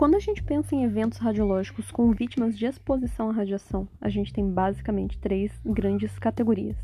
Quando 0.00 0.14
a 0.14 0.18
gente 0.18 0.42
pensa 0.42 0.74
em 0.74 0.82
eventos 0.82 1.18
radiológicos 1.18 1.90
com 1.90 2.10
vítimas 2.10 2.58
de 2.58 2.64
exposição 2.64 3.28
à 3.28 3.34
radiação, 3.34 3.86
a 4.00 4.08
gente 4.08 4.32
tem 4.32 4.50
basicamente 4.50 5.18
três 5.18 5.52
grandes 5.62 6.18
categorias: 6.18 6.78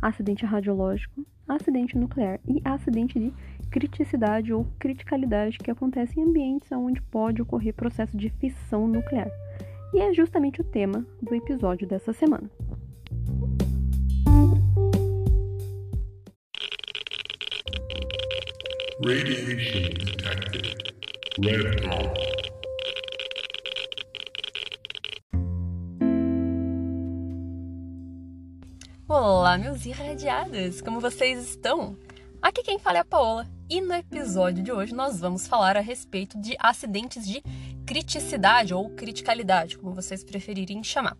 acidente 0.00 0.46
radiológico, 0.46 1.26
acidente 1.46 1.98
nuclear 1.98 2.40
e 2.48 2.62
acidente 2.64 3.18
de 3.18 3.30
criticidade 3.70 4.54
ou 4.54 4.66
criticalidade 4.78 5.58
que 5.58 5.70
acontece 5.70 6.18
em 6.18 6.22
ambientes 6.22 6.72
onde 6.72 7.02
pode 7.02 7.42
ocorrer 7.42 7.74
processo 7.74 8.16
de 8.16 8.30
fissão 8.30 8.88
nuclear. 8.88 9.30
E 9.92 10.00
é 10.00 10.14
justamente 10.14 10.62
o 10.62 10.64
tema 10.64 11.04
do 11.20 11.34
episódio 11.34 11.86
dessa 11.86 12.14
semana. 12.14 12.50
Radiation 19.04 19.90
detected. 19.92 20.86
Red. 21.38 22.45
Olá, 29.76 29.84
meus 29.84 29.84
irradiados! 29.84 30.80
Como 30.80 31.00
vocês 31.00 31.50
estão? 31.50 31.98
Aqui 32.40 32.62
quem 32.62 32.78
fala 32.78 32.96
é 32.96 33.00
a 33.00 33.04
Paola 33.04 33.46
e 33.68 33.78
no 33.78 33.92
episódio 33.92 34.64
de 34.64 34.72
hoje 34.72 34.94
nós 34.94 35.20
vamos 35.20 35.46
falar 35.46 35.76
a 35.76 35.80
respeito 35.80 36.40
de 36.40 36.56
acidentes 36.58 37.26
de 37.26 37.42
criticidade 37.84 38.72
ou 38.72 38.88
criticalidade, 38.90 39.76
como 39.76 39.94
vocês 39.94 40.24
preferirem 40.24 40.82
chamar. 40.82 41.14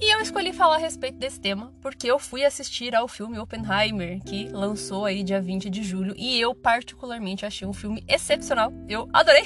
E 0.00 0.14
eu 0.14 0.20
escolhi 0.20 0.52
falar 0.52 0.76
a 0.76 0.78
respeito 0.78 1.18
desse 1.18 1.40
tema 1.40 1.72
porque 1.80 2.06
eu 2.06 2.20
fui 2.20 2.44
assistir 2.44 2.94
ao 2.94 3.08
filme 3.08 3.36
Oppenheimer, 3.36 4.20
que 4.22 4.48
lançou 4.48 5.04
aí 5.04 5.24
dia 5.24 5.40
20 5.40 5.68
de 5.68 5.82
julho, 5.82 6.14
e 6.16 6.40
eu 6.40 6.54
particularmente 6.54 7.44
achei 7.44 7.66
um 7.66 7.72
filme 7.72 8.04
excepcional. 8.06 8.72
Eu 8.88 9.08
adorei! 9.12 9.42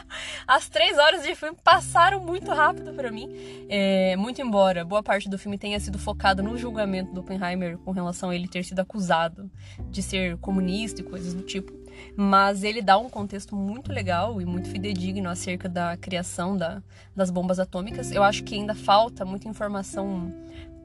As 0.46 0.68
três 0.68 0.98
horas 0.98 1.22
de 1.22 1.34
filme 1.34 1.56
passaram 1.64 2.20
muito 2.20 2.50
rápido 2.50 2.92
para 2.92 3.10
mim. 3.10 3.30
É, 3.66 4.14
muito 4.16 4.42
embora 4.42 4.84
boa 4.84 5.02
parte 5.02 5.26
do 5.26 5.38
filme 5.38 5.56
tenha 5.56 5.80
sido 5.80 5.98
focada 5.98 6.42
no 6.42 6.58
julgamento 6.58 7.14
do 7.14 7.20
Oppenheimer 7.20 7.78
com 7.78 7.90
relação 7.90 8.28
a 8.28 8.34
ele 8.34 8.46
ter 8.46 8.62
sido 8.62 8.80
acusado 8.80 9.50
de 9.88 10.02
ser 10.02 10.36
comunista 10.36 11.00
e 11.00 11.04
coisas 11.04 11.32
do 11.32 11.42
tipo 11.42 11.83
mas 12.16 12.62
ele 12.62 12.82
dá 12.82 12.98
um 12.98 13.08
contexto 13.08 13.54
muito 13.56 13.92
legal 13.92 14.40
e 14.40 14.44
muito 14.44 14.68
fidedigno 14.68 15.28
acerca 15.28 15.68
da 15.68 15.96
criação 15.96 16.56
da, 16.56 16.82
das 17.14 17.30
bombas 17.30 17.58
atômicas. 17.58 18.10
Eu 18.12 18.22
acho 18.22 18.44
que 18.44 18.54
ainda 18.54 18.74
falta 18.74 19.24
muita 19.24 19.48
informação 19.48 20.32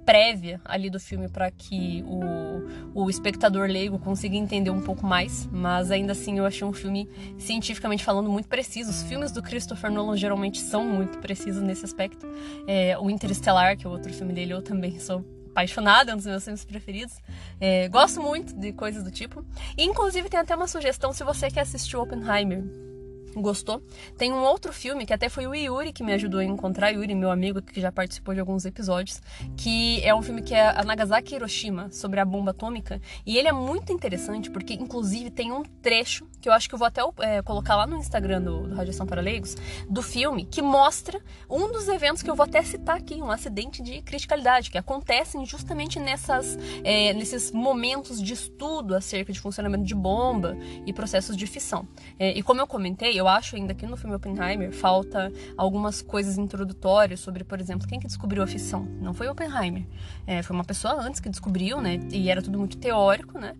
prévia 0.09 0.59
ali 0.65 0.89
do 0.89 0.99
filme 0.99 1.29
para 1.29 1.51
que 1.51 2.03
o, 2.07 3.03
o 3.03 3.09
espectador 3.11 3.67
leigo 3.67 3.99
consiga 3.99 4.35
entender 4.35 4.71
um 4.71 4.81
pouco 4.81 5.05
mais, 5.05 5.47
mas 5.51 5.91
ainda 5.91 6.13
assim 6.13 6.39
eu 6.39 6.47
achei 6.47 6.65
um 6.65 6.73
filme 6.73 7.07
cientificamente 7.37 8.03
falando 8.03 8.27
muito 8.27 8.49
preciso. 8.49 8.89
Os 8.89 9.03
filmes 9.03 9.31
do 9.31 9.43
Christopher 9.43 9.91
Nolan 9.91 10.17
geralmente 10.17 10.59
são 10.59 10.83
muito 10.83 11.19
precisos 11.19 11.61
nesse 11.61 11.85
aspecto. 11.85 12.25
É, 12.65 12.97
o 12.97 13.07
Interestelar, 13.07 13.77
que 13.77 13.85
é 13.85 13.89
o 13.89 13.93
outro 13.93 14.11
filme 14.11 14.33
dele, 14.33 14.51
eu 14.51 14.63
também 14.63 14.99
sou 14.99 15.23
apaixonada, 15.51 16.11
é 16.11 16.13
um 16.13 16.17
dos 16.17 16.25
meus 16.25 16.43
filmes 16.43 16.65
preferidos. 16.65 17.17
É, 17.59 17.87
gosto 17.89 18.21
muito 18.21 18.53
de 18.53 18.71
coisas 18.73 19.03
do 19.03 19.11
tipo. 19.11 19.45
E, 19.77 19.83
inclusive, 19.83 20.29
tem 20.29 20.39
até 20.39 20.55
uma 20.55 20.67
sugestão 20.67 21.13
se 21.13 21.23
você 21.23 21.49
quer 21.49 21.61
assistir 21.61 21.97
Oppenheimer 21.97 22.88
gostou. 23.35 23.81
Tem 24.17 24.31
um 24.31 24.41
outro 24.41 24.73
filme 24.73 25.05
que 25.05 25.13
até 25.13 25.29
foi 25.29 25.47
o 25.47 25.55
Yuri 25.55 25.93
que 25.93 26.03
me 26.03 26.13
ajudou 26.13 26.39
a 26.39 26.43
encontrar, 26.43 26.89
Yuri, 26.91 27.15
meu 27.15 27.31
amigo 27.31 27.61
que 27.61 27.79
já 27.79 27.91
participou 27.91 28.33
de 28.33 28.39
alguns 28.39 28.65
episódios, 28.65 29.21
que 29.57 30.01
é 30.03 30.13
um 30.13 30.21
filme 30.21 30.41
que 30.41 30.53
é 30.53 30.69
a 30.69 30.83
Nagasaki 30.83 31.35
Hiroshima, 31.35 31.89
sobre 31.91 32.19
a 32.19 32.25
bomba 32.25 32.51
atômica, 32.51 33.01
e 33.25 33.37
ele 33.37 33.47
é 33.47 33.51
muito 33.51 33.91
interessante 33.91 34.49
porque 34.49 34.73
inclusive 34.73 35.29
tem 35.29 35.51
um 35.51 35.63
trecho 35.63 36.27
que 36.41 36.47
eu 36.47 36.53
acho 36.53 36.69
que 36.69 36.75
eu 36.75 36.79
vou 36.79 36.87
até 36.87 37.01
é, 37.19 37.41
colocar 37.41 37.75
lá 37.75 37.85
no 37.85 37.97
Instagram 37.97 38.41
do, 38.41 38.67
do 38.67 38.75
Radiação 38.75 39.05
para 39.05 39.21
Leigos, 39.21 39.55
do 39.89 40.01
filme, 40.01 40.45
que 40.45 40.61
mostra 40.61 41.21
um 41.49 41.71
dos 41.71 41.87
eventos 41.87 42.23
que 42.23 42.29
eu 42.29 42.35
vou 42.35 42.45
até 42.45 42.61
citar 42.63 42.97
aqui, 42.97 43.15
um 43.15 43.29
acidente 43.29 43.81
de 43.81 44.01
criticalidade, 44.01 44.71
que 44.71 44.77
acontecem 44.77 45.45
justamente 45.45 45.99
nessas, 45.99 46.57
é, 46.83 47.13
nesses 47.13 47.51
momentos 47.51 48.21
de 48.21 48.33
estudo 48.33 48.95
acerca 48.95 49.33
de 49.33 49.39
funcionamento 49.39 49.83
de 49.83 49.95
bomba 49.95 50.57
e 50.85 50.93
processos 50.93 51.35
de 51.35 51.45
fissão. 51.45 51.87
É, 52.17 52.37
e 52.37 52.41
como 52.41 52.61
eu 52.61 52.67
comentei, 52.67 53.18
eu 53.19 53.27
acho 53.27 53.55
ainda 53.55 53.73
que 53.73 53.85
no 53.85 53.97
filme 53.97 54.15
Oppenheimer 54.15 54.71
falta 54.71 55.31
algumas 55.57 56.01
coisas 56.01 56.37
introdutórias 56.37 57.19
sobre, 57.19 57.43
por 57.43 57.59
exemplo, 57.59 57.87
quem 57.87 57.99
que 57.99 58.07
descobriu 58.07 58.41
a 58.43 58.47
fissão. 58.47 58.87
Não 59.01 59.13
foi 59.13 59.27
Oppenheimer, 59.27 59.85
é, 60.25 60.41
foi 60.41 60.55
uma 60.55 60.63
pessoa 60.63 60.93
antes 60.93 61.19
que 61.19 61.29
descobriu, 61.29 61.81
né? 61.81 61.99
E 62.11 62.29
era 62.29 62.41
tudo 62.41 62.57
muito 62.57 62.77
teórico, 62.77 63.37
né? 63.37 63.53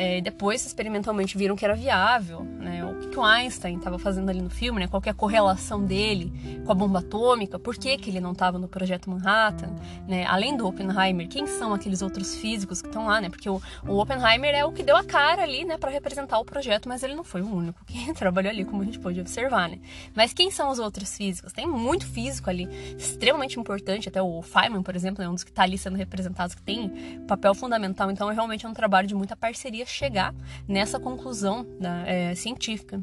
É, 0.00 0.20
depois, 0.20 0.64
experimentalmente, 0.64 1.36
viram 1.36 1.56
que 1.56 1.64
era 1.64 1.74
viável, 1.74 2.44
né? 2.44 2.84
O 2.84 3.00
que, 3.00 3.08
que 3.08 3.18
o 3.18 3.24
Einstein 3.24 3.78
estava 3.78 3.98
fazendo 3.98 4.28
ali 4.28 4.40
no 4.40 4.48
filme, 4.48 4.78
né? 4.78 4.86
Qual 4.86 5.02
é 5.04 5.10
a 5.10 5.14
correlação 5.14 5.84
dele 5.84 6.32
com 6.64 6.70
a 6.70 6.74
bomba 6.74 7.00
atômica? 7.00 7.58
Por 7.58 7.74
que, 7.76 7.96
que 7.96 8.08
ele 8.08 8.20
não 8.20 8.30
estava 8.30 8.60
no 8.60 8.68
Projeto 8.68 9.10
Manhattan? 9.10 9.74
Né? 10.06 10.24
Além 10.26 10.56
do 10.56 10.68
Oppenheimer, 10.68 11.26
quem 11.28 11.48
são 11.48 11.74
aqueles 11.74 12.00
outros 12.00 12.36
físicos 12.36 12.80
que 12.80 12.86
estão 12.86 13.06
lá, 13.06 13.20
né? 13.20 13.28
Porque 13.28 13.50
o, 13.50 13.60
o 13.88 13.98
Oppenheimer 13.98 14.54
é 14.54 14.64
o 14.64 14.70
que 14.70 14.84
deu 14.84 14.96
a 14.96 15.02
cara 15.02 15.42
ali, 15.42 15.64
né? 15.64 15.76
Para 15.76 15.90
representar 15.90 16.38
o 16.38 16.44
projeto, 16.44 16.88
mas 16.88 17.02
ele 17.02 17.16
não 17.16 17.24
foi 17.24 17.42
o 17.42 17.52
único 17.52 17.84
que 17.84 18.12
trabalhou 18.14 18.50
ali, 18.50 18.64
como 18.64 18.82
a 18.82 18.84
gente 18.84 18.97
pôde 18.98 19.20
observar, 19.20 19.68
né? 19.68 19.78
Mas 20.14 20.32
quem 20.32 20.50
são 20.50 20.70
os 20.70 20.78
outros 20.78 21.16
físicos? 21.16 21.52
Tem 21.52 21.66
muito 21.66 22.06
físico 22.06 22.50
ali, 22.50 22.68
extremamente 22.96 23.58
importante, 23.58 24.08
até 24.08 24.20
o 24.20 24.42
Feynman, 24.42 24.82
por 24.82 24.94
exemplo, 24.94 25.22
é 25.22 25.28
um 25.28 25.34
dos 25.34 25.44
que 25.44 25.50
está 25.50 25.62
ali 25.62 25.78
sendo 25.78 25.96
representados, 25.96 26.54
que 26.54 26.62
tem 26.62 27.20
papel 27.26 27.54
fundamental, 27.54 28.10
então 28.10 28.30
é 28.30 28.34
realmente 28.34 28.66
um 28.66 28.74
trabalho 28.74 29.06
de 29.06 29.14
muita 29.14 29.36
parceria 29.36 29.86
chegar 29.86 30.34
nessa 30.66 30.98
conclusão 30.98 31.66
né, 31.80 32.04
é, 32.06 32.34
científica 32.34 33.02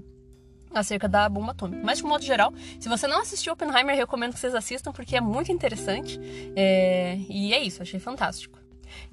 acerca 0.74 1.08
da 1.08 1.28
bomba 1.30 1.52
atômica. 1.52 1.82
Mas, 1.84 2.00
de 2.00 2.04
modo 2.04 2.24
geral, 2.24 2.54
se 2.80 2.90
você 2.90 3.08
não 3.08 3.22
assistiu 3.22 3.54
Oppenheimer, 3.54 3.96
recomendo 3.96 4.34
que 4.34 4.40
vocês 4.40 4.54
assistam, 4.54 4.92
porque 4.92 5.16
é 5.16 5.22
muito 5.22 5.52
interessante. 5.52 6.20
É... 6.56 7.18
E 7.30 7.54
é 7.54 7.64
isso, 7.64 7.82
achei 7.82 8.00
fantástico. 8.00 8.60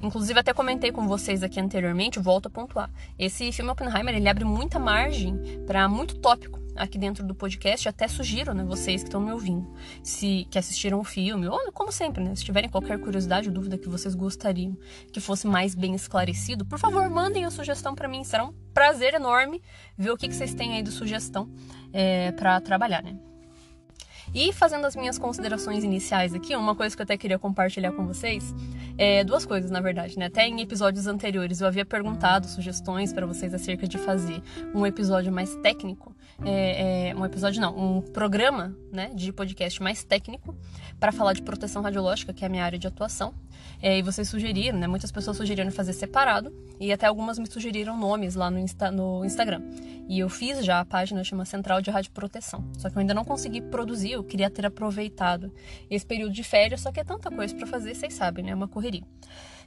Inclusive, 0.01 0.39
até 0.39 0.53
comentei 0.53 0.93
com 0.93 1.07
vocês 1.07 1.43
aqui 1.43 1.61
anteriormente, 1.61 2.19
volto 2.19 2.47
a 2.47 2.51
pontuar. 2.51 2.91
Esse 3.19 3.51
filme 3.53 3.71
Oppenheimer, 3.71 4.15
ele 4.15 4.29
abre 4.29 4.45
muita 4.45 4.79
margem 4.79 5.37
para 5.67 5.89
muito 5.89 6.17
tópico 6.19 6.62
aqui 6.77 6.99
dentro 6.99 7.27
do 7.27 7.35
podcast, 7.35 7.89
até 7.89 8.09
sugiro, 8.09 8.55
né, 8.55 8.65
vocês 8.65 9.03
que 9.03 9.09
estão 9.09 9.21
me 9.21 9.33
ouvindo, 9.33 9.73
se 10.03 10.47
que 10.51 10.59
assistiram 10.59 11.01
o 11.01 11.05
filme, 11.05 11.47
ou 11.47 11.73
como 11.73 11.93
sempre, 11.93 12.23
né, 12.23 12.35
se 12.35 12.45
tiverem 12.45 12.71
qualquer 12.71 12.99
curiosidade 12.99 13.49
ou 13.49 13.55
dúvida 13.55 13.79
que 13.79 13.89
vocês 13.89 14.15
gostariam 14.15 14.77
que 15.13 15.21
fosse 15.21 15.47
mais 15.47 15.75
bem 15.75 15.95
esclarecido, 15.95 16.65
por 16.65 16.79
favor, 16.79 17.09
mandem 17.09 17.45
a 17.45 17.51
sugestão 17.51 17.95
para 17.95 18.09
mim, 18.09 18.25
será 18.25 18.45
um 18.45 18.53
prazer 18.73 19.15
enorme 19.15 19.63
ver 19.97 20.11
o 20.11 20.17
que, 20.17 20.29
que 20.29 20.35
vocês 20.35 20.55
têm 20.55 20.75
aí 20.75 20.83
de 20.83 20.91
sugestão 20.91 21.49
é, 21.93 22.33
para 22.33 22.61
trabalhar, 22.61 23.03
né. 23.03 23.17
E 24.35 24.51
fazendo 24.51 24.87
as 24.87 24.97
minhas 24.97 25.19
considerações 25.19 25.85
iniciais 25.85 26.33
aqui, 26.33 26.57
uma 26.57 26.75
coisa 26.75 26.97
que 26.97 27.03
eu 27.03 27.05
até 27.05 27.19
queria 27.19 27.39
compartilhar 27.39 27.93
com 27.93 28.07
vocês, 28.07 28.55
é 28.97 29.23
duas 29.23 29.45
coisas 29.45 29.71
na 29.71 29.81
verdade, 29.81 30.19
né? 30.19 30.27
Até 30.27 30.47
em 30.47 30.61
episódios 30.61 31.07
anteriores 31.07 31.61
eu 31.61 31.67
havia 31.67 31.85
perguntado 31.85 32.47
sugestões 32.47 33.13
para 33.13 33.27
vocês 33.27 33.53
acerca 33.53 33.87
de 33.87 33.99
fazer 33.99 34.43
um 34.75 34.87
episódio 34.87 35.31
mais 35.31 35.55
técnico, 35.57 36.12
é, 36.45 37.11
é, 37.11 37.15
um 37.15 37.25
episódio 37.25 37.61
não, 37.61 37.77
um 37.77 38.01
programa, 38.01 38.77
né, 38.93 39.11
de 39.15 39.33
podcast 39.33 39.83
mais 39.83 40.03
técnico 40.03 40.57
para 40.99 41.13
falar 41.13 41.33
de 41.33 41.43
proteção 41.43 41.83
radiológica, 41.83 42.33
que 42.33 42.45
é 42.45 42.47
a 42.47 42.51
minha 42.51 42.65
área 42.65 42.79
de 42.79 42.87
atuação. 42.87 43.35
É, 43.81 43.99
e 43.99 44.03
vocês 44.03 44.29
sugeriram, 44.29 44.79
né? 44.79 44.87
Muitas 44.87 45.11
pessoas 45.11 45.37
sugeriram 45.37 45.71
fazer 45.73 45.93
separado 45.93 46.53
e 46.79 46.93
até 46.93 47.07
algumas 47.07 47.39
me 47.39 47.51
sugeriram 47.51 47.99
nomes 47.99 48.37
lá 48.37 48.49
no, 48.51 48.59
Insta, 48.59 48.91
no 48.91 49.25
Instagram. 49.25 49.61
E 50.09 50.21
eu 50.21 50.29
fiz 50.29 50.65
já 50.65 50.79
a 50.79 50.85
página 50.85 51.25
chama 51.25 51.45
Central 51.45 51.83
de 51.83 51.91
Rádio 51.91 52.13
Proteção. 52.13 52.65
Só 52.79 52.89
que 52.89 52.97
eu 52.97 53.01
ainda 53.01 53.15
não 53.15 53.25
consegui 53.25 53.61
produzir, 53.61 54.13
eu 54.13 54.23
queria 54.23 54.49
ter 54.49 54.65
aproveitado 54.65 55.53
esse 55.91 56.07
período 56.07 56.33
de 56.33 56.45
férias, 56.45 56.81
só 56.81 56.93
que 56.93 57.01
é 57.01 57.05
tanta 57.05 57.31
coisa 57.31 57.55
para 57.55 57.67
fazer, 57.67 57.95
vocês 57.95 58.15
sabem, 58.15 58.45
né? 58.45 58.53
É 58.53 58.55
uma 58.55 58.69
correria. 58.69 59.03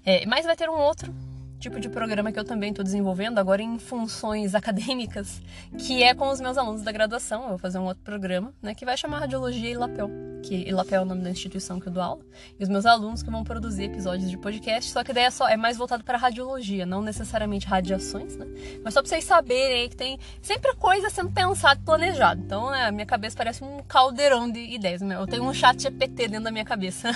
É, 0.06 0.26
mas 0.26 0.46
vai 0.46 0.56
ter 0.56 0.70
um 0.70 0.78
outro 0.78 1.14
tipo 1.60 1.80
de 1.80 1.90
programa 1.90 2.32
que 2.32 2.40
eu 2.40 2.44
também 2.44 2.70
estou 2.70 2.84
desenvolvendo 2.84 3.38
agora 3.38 3.62
em 3.62 3.78
funções 3.78 4.54
acadêmicas, 4.56 5.42
que 5.78 6.04
é 6.04 6.14
com 6.14 6.30
os 6.30 6.42
meus 6.42 6.58
alunos 6.58 6.84
da 6.84 6.92
graduação. 6.92 7.44
Eu 7.44 7.50
vou 7.50 7.58
fazer 7.58 7.80
um 7.80 7.86
outro 7.86 8.04
programa, 8.04 8.54
né, 8.62 8.74
que 8.74 8.86
vai 8.86 8.98
chamar 8.98 9.20
Radiologia 9.20 9.70
e 9.70 9.76
Lapel 9.76 10.25
que 10.46 10.70
Ilapel 10.70 11.02
é 11.02 11.04
o 11.04 11.06
nome 11.06 11.24
da 11.24 11.32
instituição 11.32 11.80
que 11.80 11.88
eu 11.88 11.92
dou 11.92 12.04
aula, 12.04 12.22
e 12.60 12.64
os 12.64 12.70
meus 12.70 12.86
alunos 12.86 13.24
que 13.24 13.32
vão 13.32 13.44
produzir 13.44 13.86
episódios 13.86 14.30
de 14.30 14.38
podcast, 14.38 14.92
só 14.92 15.04
que 15.04 15.12
ideia 15.12 15.26
é, 15.28 15.32
só, 15.32 15.48
é 15.48 15.58
mais 15.58 15.76
voltado 15.76 16.04
para 16.04 16.18
radiologia, 16.18 16.86
não 16.86 17.02
necessariamente 17.02 17.66
radiações, 17.66 18.36
né? 18.36 18.46
Mas 18.84 18.94
só 18.94 19.02
para 19.02 19.10
vocês 19.10 19.24
saberem 19.24 19.82
aí 19.82 19.90
que 19.90 19.96
tem 19.96 20.20
sempre 20.42 20.76
coisa 20.76 21.10
sendo 21.10 21.32
pensada 21.32 21.80
e 21.82 21.84
planejada. 21.84 22.40
Então, 22.40 22.70
né, 22.70 22.86
a 22.86 22.92
minha 22.92 23.06
cabeça 23.06 23.36
parece 23.36 23.64
um 23.64 23.82
caldeirão 23.88 24.50
de 24.50 24.60
ideias, 24.60 25.02
né? 25.02 25.16
Eu 25.16 25.26
tenho 25.26 25.44
um 25.44 25.54
chat 25.54 25.82
GPT 25.82 26.28
dentro 26.28 26.44
da 26.44 26.52
minha 26.52 26.66
cabeça. 26.66 27.10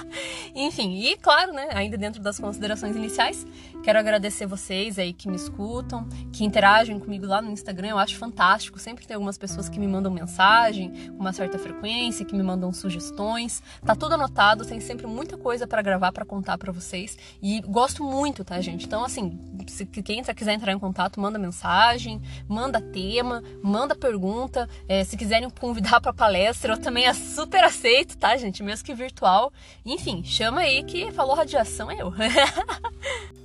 Enfim, 0.54 1.00
e 1.00 1.16
claro, 1.16 1.52
né, 1.52 1.68
ainda 1.72 1.96
dentro 1.96 2.20
das 2.20 2.38
considerações 2.38 2.96
iniciais, 2.96 3.46
quero 3.82 3.98
agradecer 3.98 4.46
vocês 4.46 4.98
aí 4.98 5.12
que 5.12 5.28
me 5.28 5.36
escutam, 5.36 6.06
que 6.32 6.44
interagem 6.44 6.98
comigo 6.98 7.26
lá 7.26 7.40
no 7.40 7.50
Instagram, 7.50 7.88
eu 7.88 7.98
acho 7.98 8.16
fantástico. 8.18 8.78
Sempre 8.78 9.06
tem 9.06 9.14
algumas 9.14 9.38
pessoas 9.38 9.68
que 9.68 9.80
me 9.80 9.86
mandam 9.88 10.12
mensagem 10.12 10.90
com 11.12 11.20
uma 11.20 11.32
certa 11.32 11.58
frequência, 11.58 12.26
que 12.26 12.34
me 12.34 12.42
mandam 12.42 12.73
sugestões. 12.74 13.62
Tá 13.84 13.94
tudo 13.94 14.14
anotado, 14.14 14.64
tem 14.64 14.80
sempre 14.80 15.06
muita 15.06 15.36
coisa 15.36 15.66
para 15.66 15.82
gravar, 15.82 16.12
para 16.12 16.24
contar 16.24 16.58
para 16.58 16.72
vocês. 16.72 17.16
E 17.42 17.60
gosto 17.62 18.02
muito, 18.02 18.44
tá, 18.44 18.60
gente? 18.60 18.86
Então, 18.86 19.04
assim, 19.04 19.38
se 19.66 19.86
quem 19.86 20.22
quiser 20.22 20.54
entrar 20.54 20.72
em 20.72 20.78
contato, 20.78 21.20
manda 21.20 21.38
mensagem, 21.38 22.20
manda 22.48 22.80
tema, 22.80 23.42
manda 23.62 23.94
pergunta. 23.94 24.68
É, 24.88 25.04
se 25.04 25.16
quiserem 25.16 25.48
convidar 25.60 26.00
para 26.00 26.12
palestra, 26.12 26.74
eu 26.74 26.78
também 26.78 27.06
é 27.06 27.12
super 27.12 27.62
aceito, 27.64 28.16
tá, 28.16 28.36
gente? 28.36 28.62
Mesmo 28.62 28.84
que 28.84 28.94
virtual. 28.94 29.52
Enfim, 29.84 30.22
chama 30.24 30.62
aí 30.62 30.82
que 30.84 31.10
falou 31.12 31.34
radiação 31.34 31.90
é 31.90 32.00
eu. 32.00 32.12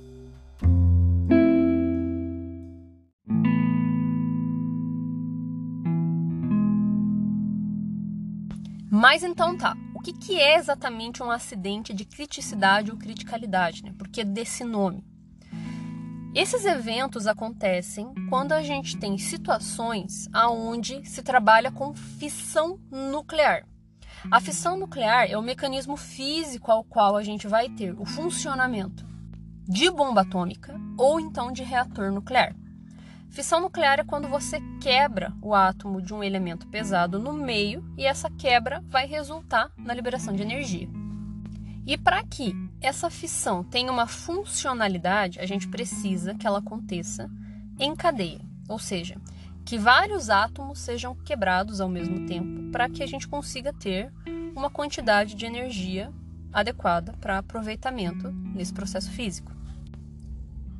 Mas 9.00 9.22
então 9.22 9.56
tá, 9.56 9.74
o 9.94 9.98
que, 9.98 10.12
que 10.12 10.38
é 10.38 10.58
exatamente 10.58 11.22
um 11.22 11.30
acidente 11.30 11.94
de 11.94 12.04
criticidade 12.04 12.90
ou 12.90 12.98
criticalidade? 12.98 13.82
Né? 13.82 13.94
Porque 13.96 14.22
desse 14.22 14.62
nome. 14.62 15.02
Esses 16.34 16.66
eventos 16.66 17.26
acontecem 17.26 18.12
quando 18.28 18.52
a 18.52 18.62
gente 18.62 18.98
tem 18.98 19.16
situações 19.16 20.28
aonde 20.34 21.02
se 21.08 21.22
trabalha 21.22 21.72
com 21.72 21.94
fissão 21.94 22.78
nuclear. 22.90 23.66
A 24.30 24.38
fissão 24.38 24.78
nuclear 24.78 25.30
é 25.30 25.38
o 25.38 25.42
mecanismo 25.42 25.96
físico 25.96 26.70
ao 26.70 26.84
qual 26.84 27.16
a 27.16 27.22
gente 27.22 27.48
vai 27.48 27.70
ter 27.70 27.98
o 27.98 28.04
funcionamento 28.04 29.06
de 29.66 29.90
bomba 29.90 30.20
atômica 30.20 30.78
ou 30.98 31.18
então 31.18 31.50
de 31.50 31.62
reator 31.62 32.12
nuclear. 32.12 32.54
Fissão 33.30 33.60
nuclear 33.60 34.00
é 34.00 34.04
quando 34.04 34.28
você 34.28 34.60
quebra 34.80 35.32
o 35.40 35.54
átomo 35.54 36.02
de 36.02 36.12
um 36.12 36.22
elemento 36.22 36.66
pesado 36.66 37.18
no 37.18 37.32
meio 37.32 37.84
e 37.96 38.04
essa 38.04 38.28
quebra 38.28 38.82
vai 38.88 39.06
resultar 39.06 39.70
na 39.78 39.94
liberação 39.94 40.34
de 40.34 40.42
energia. 40.42 40.88
E 41.86 41.96
para 41.96 42.24
que 42.24 42.52
essa 42.80 43.08
fissão 43.08 43.62
tenha 43.62 43.92
uma 43.92 44.08
funcionalidade, 44.08 45.38
a 45.38 45.46
gente 45.46 45.68
precisa 45.68 46.34
que 46.34 46.44
ela 46.44 46.58
aconteça 46.58 47.30
em 47.78 47.94
cadeia, 47.94 48.40
ou 48.68 48.80
seja, 48.80 49.16
que 49.64 49.78
vários 49.78 50.28
átomos 50.28 50.80
sejam 50.80 51.14
quebrados 51.14 51.80
ao 51.80 51.88
mesmo 51.88 52.26
tempo 52.26 52.72
para 52.72 52.88
que 52.88 53.02
a 53.02 53.06
gente 53.06 53.28
consiga 53.28 53.72
ter 53.72 54.12
uma 54.56 54.68
quantidade 54.68 55.36
de 55.36 55.46
energia 55.46 56.12
adequada 56.52 57.14
para 57.20 57.38
aproveitamento 57.38 58.32
nesse 58.32 58.72
processo 58.72 59.10
físico. 59.12 59.59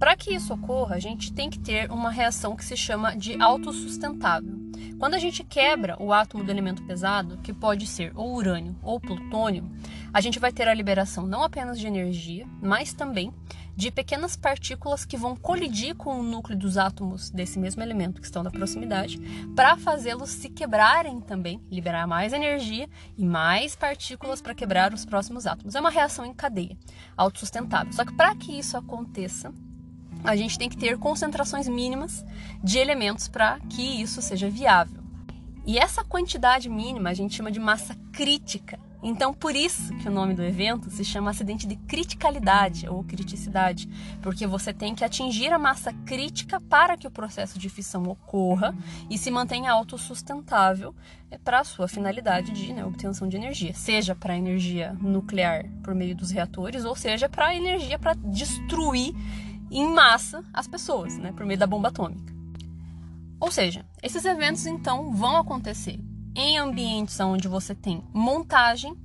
Para 0.00 0.17
que 0.17 0.35
isso 0.35 0.55
ocorra, 0.55 0.97
a 0.97 0.99
gente 0.99 1.31
tem 1.31 1.50
que 1.50 1.58
ter 1.58 1.91
uma 1.91 2.11
reação 2.11 2.56
que 2.56 2.64
se 2.64 2.75
chama 2.75 3.14
de 3.14 3.38
autossustentável. 3.38 4.58
Quando 4.99 5.12
a 5.12 5.19
gente 5.19 5.44
quebra 5.44 5.94
o 6.02 6.11
átomo 6.11 6.43
do 6.43 6.50
elemento 6.50 6.82
pesado, 6.85 7.37
que 7.43 7.52
pode 7.52 7.87
ser 7.87 8.11
ou 8.17 8.35
urânio 8.35 8.75
ou 8.82 8.99
plutônio, 8.99 9.70
a 10.11 10.23
gente 10.23 10.38
vai 10.38 10.50
ter 10.52 10.67
a 10.67 10.73
liberação 10.73 11.26
não 11.26 11.43
apenas 11.43 11.79
de 11.79 11.87
energia, 11.87 12.47
mas 12.62 12.94
também 12.94 13.31
de 13.76 13.91
pequenas 13.91 14.37
partículas 14.37 15.05
que 15.05 15.19
vão 15.19 15.37
colidir 15.37 15.94
com 15.94 16.19
o 16.19 16.23
núcleo 16.23 16.58
dos 16.58 16.79
átomos 16.79 17.29
desse 17.31 17.58
mesmo 17.58 17.82
elemento 17.82 18.23
que 18.23 18.26
estão 18.26 18.43
na 18.43 18.50
proximidade, 18.50 19.19
para 19.55 19.76
fazê-los 19.76 20.31
se 20.31 20.49
quebrarem 20.49 21.20
também, 21.20 21.61
liberar 21.70 22.06
mais 22.06 22.32
energia 22.32 22.88
e 23.19 23.25
mais 23.25 23.76
partículas 23.76 24.41
para 24.41 24.55
quebrar 24.55 24.94
os 24.94 25.05
próximos 25.05 25.47
átomos. 25.47 25.75
É 25.75 25.81
uma 25.81 25.91
reação 25.91 26.25
em 26.25 26.32
cadeia, 26.32 26.76
autossustentável. 27.19 27.93
Só 27.93 28.02
que 28.02 28.14
para 28.14 28.35
que 28.35 28.58
isso 28.58 28.79
aconteça, 28.79 29.52
a 30.25 30.37
gente 30.37 30.58
tem 30.58 30.69
que 30.69 30.76
ter 30.76 30.99
concentrações 30.99 31.69
mínimas 31.69 32.25
de 32.62 32.78
elementos 32.78 33.28
para 33.28 33.58
que 33.69 33.82
isso 34.00 34.20
seja 34.20 34.49
viável. 34.49 35.00
E 35.67 35.78
essa 35.78 36.02
quantidade 36.02 36.69
mínima 36.69 37.11
a 37.11 37.14
gente 37.14 37.34
chama 37.34 37.50
de 37.50 37.61
massa 37.61 37.94
crítica. 38.12 38.78
Então, 39.02 39.32
por 39.32 39.56
isso 39.56 39.94
que 39.96 40.08
o 40.08 40.11
nome 40.11 40.34
do 40.34 40.43
evento 40.43 40.90
se 40.90 41.02
chama 41.05 41.31
acidente 41.31 41.67
de 41.67 41.75
criticalidade 41.75 42.87
ou 42.87 43.02
criticidade, 43.02 43.88
porque 44.20 44.46
você 44.46 44.75
tem 44.75 44.94
que 44.94 45.05
atingir 45.05 45.50
a 45.52 45.58
massa 45.58 45.93
crítica 46.05 46.61
para 46.61 46.99
que 46.99 47.06
o 47.06 47.11
processo 47.11 47.58
de 47.58 47.70
fissão 47.70 48.02
ocorra 48.05 48.75
e 49.08 49.16
se 49.16 49.31
mantenha 49.31 49.73
autossustentável 49.73 50.94
é, 51.31 51.38
para 51.38 51.61
a 51.61 51.64
sua 51.64 51.88
finalidade 51.88 52.52
de 52.52 52.75
né, 52.75 52.84
obtenção 52.84 53.26
de 53.26 53.37
energia, 53.37 53.73
seja 53.73 54.14
para 54.14 54.37
energia 54.37 54.94
nuclear 55.00 55.64
por 55.82 55.94
meio 55.94 56.14
dos 56.14 56.31
reatores, 56.31 56.84
ou 56.84 56.94
seja 56.94 57.26
para 57.26 57.55
energia 57.55 57.99
para 57.99 58.12
destruir 58.14 59.14
em 59.70 59.88
massa 59.93 60.44
as 60.52 60.67
pessoas, 60.67 61.17
né, 61.19 61.32
por 61.32 61.46
meio 61.46 61.58
da 61.58 61.67
bomba 61.67 61.88
atômica. 61.88 62.32
Ou 63.38 63.50
seja, 63.50 63.84
esses 64.02 64.25
eventos 64.25 64.67
então 64.67 65.12
vão 65.12 65.37
acontecer 65.37 65.99
em 66.34 66.58
ambientes 66.58 67.19
onde 67.20 67.49
você 67.49 67.75
tem 67.75 68.02
montagem 68.12 68.96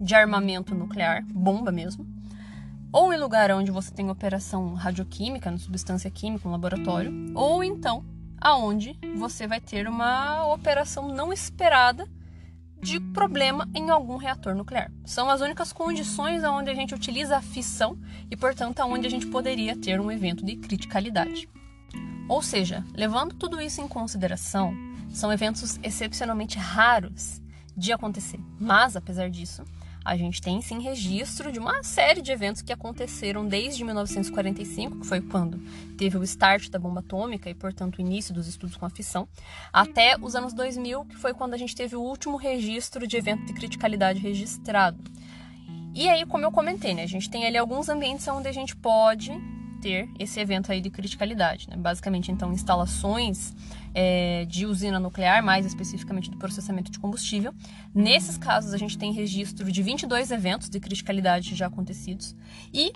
de 0.00 0.14
armamento 0.14 0.74
nuclear, 0.74 1.24
bomba 1.26 1.70
mesmo, 1.72 2.06
ou 2.92 3.12
em 3.12 3.18
lugar 3.18 3.50
onde 3.50 3.70
você 3.70 3.92
tem 3.92 4.10
operação 4.10 4.74
radioquímica, 4.74 5.56
substância 5.58 6.10
química, 6.10 6.48
um 6.48 6.52
laboratório, 6.52 7.12
ou 7.34 7.62
então 7.62 8.04
aonde 8.40 8.98
você 9.16 9.46
vai 9.46 9.60
ter 9.60 9.86
uma 9.86 10.46
operação 10.46 11.08
não 11.08 11.32
esperada 11.32 12.08
de 12.80 12.98
problema 12.98 13.68
em 13.74 13.90
algum 13.90 14.16
reator 14.16 14.54
nuclear. 14.54 14.90
São 15.04 15.28
as 15.28 15.40
únicas 15.40 15.72
condições 15.72 16.42
onde 16.44 16.70
a 16.70 16.74
gente 16.74 16.94
utiliza 16.94 17.36
a 17.36 17.42
fissão 17.42 17.98
e, 18.30 18.36
portanto, 18.36 18.80
onde 18.82 19.06
a 19.06 19.10
gente 19.10 19.26
poderia 19.26 19.76
ter 19.76 20.00
um 20.00 20.10
evento 20.10 20.44
de 20.44 20.56
criticalidade. 20.56 21.48
Ou 22.28 22.42
seja, 22.42 22.84
levando 22.94 23.34
tudo 23.34 23.60
isso 23.60 23.80
em 23.80 23.88
consideração, 23.88 24.72
são 25.10 25.32
eventos 25.32 25.78
excepcionalmente 25.82 26.58
raros 26.58 27.42
de 27.76 27.92
acontecer. 27.92 28.40
Mas, 28.58 28.96
apesar 28.96 29.28
disso, 29.28 29.64
a 30.04 30.16
gente 30.16 30.40
tem 30.40 30.60
sim 30.62 30.80
registro 30.80 31.52
de 31.52 31.58
uma 31.58 31.82
série 31.82 32.22
de 32.22 32.32
eventos 32.32 32.62
que 32.62 32.72
aconteceram 32.72 33.46
desde 33.46 33.84
1945, 33.84 35.00
que 35.00 35.06
foi 35.06 35.20
quando 35.20 35.58
teve 35.96 36.16
o 36.16 36.22
start 36.22 36.70
da 36.70 36.78
bomba 36.78 37.00
atômica 37.00 37.50
e, 37.50 37.54
portanto, 37.54 37.96
o 37.96 38.00
início 38.00 38.32
dos 38.32 38.46
estudos 38.46 38.76
com 38.76 38.86
a 38.86 38.90
fissão, 38.90 39.28
até 39.72 40.16
os 40.20 40.34
anos 40.34 40.52
2000, 40.52 41.04
que 41.04 41.16
foi 41.16 41.34
quando 41.34 41.54
a 41.54 41.58
gente 41.58 41.76
teve 41.76 41.96
o 41.96 42.00
último 42.00 42.36
registro 42.36 43.06
de 43.06 43.16
evento 43.16 43.44
de 43.44 43.52
criticalidade 43.52 44.18
registrado. 44.18 44.98
E 45.94 46.08
aí, 46.08 46.24
como 46.24 46.44
eu 46.44 46.52
comentei, 46.52 46.94
né, 46.94 47.02
a 47.02 47.08
gente 47.08 47.28
tem 47.28 47.46
ali 47.46 47.58
alguns 47.58 47.88
ambientes 47.88 48.26
onde 48.28 48.48
a 48.48 48.52
gente 48.52 48.76
pode 48.76 49.32
ter 49.80 50.08
esse 50.18 50.38
evento 50.38 50.70
aí 50.70 50.80
de 50.80 50.90
criticalidade. 50.90 51.68
Né? 51.68 51.76
Basicamente, 51.76 52.30
então, 52.30 52.52
instalações 52.52 53.54
é, 53.94 54.44
de 54.46 54.66
usina 54.66 55.00
nuclear, 55.00 55.42
mais 55.42 55.66
especificamente 55.66 56.30
do 56.30 56.36
processamento 56.36 56.90
de 56.90 56.98
combustível. 56.98 57.54
Nesses 57.94 58.36
casos, 58.36 58.72
a 58.74 58.78
gente 58.78 58.96
tem 58.98 59.12
registro 59.12 59.70
de 59.70 59.82
22 59.82 60.30
eventos 60.30 60.68
de 60.68 60.78
criticalidade 60.78 61.54
já 61.54 61.66
acontecidos 61.66 62.36
e 62.72 62.92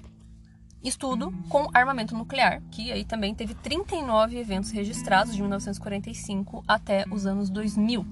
estudo 0.83 1.33
com 1.49 1.69
armamento 1.73 2.15
nuclear, 2.15 2.63
que 2.71 2.93
aí 2.93 3.05
também 3.05 3.35
teve 3.35 3.55
39 3.55 4.39
eventos 4.39 4.71
registrados 4.71 5.35
de 5.35 5.41
1945 5.41 6.63
até 6.69 7.05
os 7.11 7.27
anos 7.27 7.49
2000. 7.49 8.07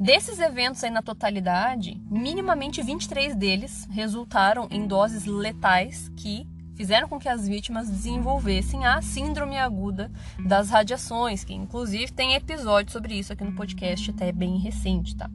Desses 0.00 0.38
eventos 0.38 0.82
aí 0.82 0.90
na 0.90 1.02
totalidade, 1.02 2.00
minimamente 2.10 2.80
23 2.80 3.34
deles 3.34 3.86
resultaram 3.90 4.66
em 4.70 4.86
doses 4.86 5.26
letais 5.26 6.10
que 6.16 6.46
fizeram 6.80 7.06
com 7.06 7.18
que 7.18 7.28
as 7.28 7.46
vítimas 7.46 7.90
desenvolvessem 7.90 8.86
a 8.86 9.02
síndrome 9.02 9.58
aguda 9.58 10.10
das 10.42 10.70
radiações, 10.70 11.44
que 11.44 11.52
inclusive 11.52 12.10
tem 12.10 12.32
episódio 12.32 12.90
sobre 12.90 13.18
isso 13.18 13.34
aqui 13.34 13.44
no 13.44 13.52
podcast, 13.52 14.10
até 14.10 14.32
bem 14.32 14.56
recente, 14.56 15.14
tá? 15.14 15.28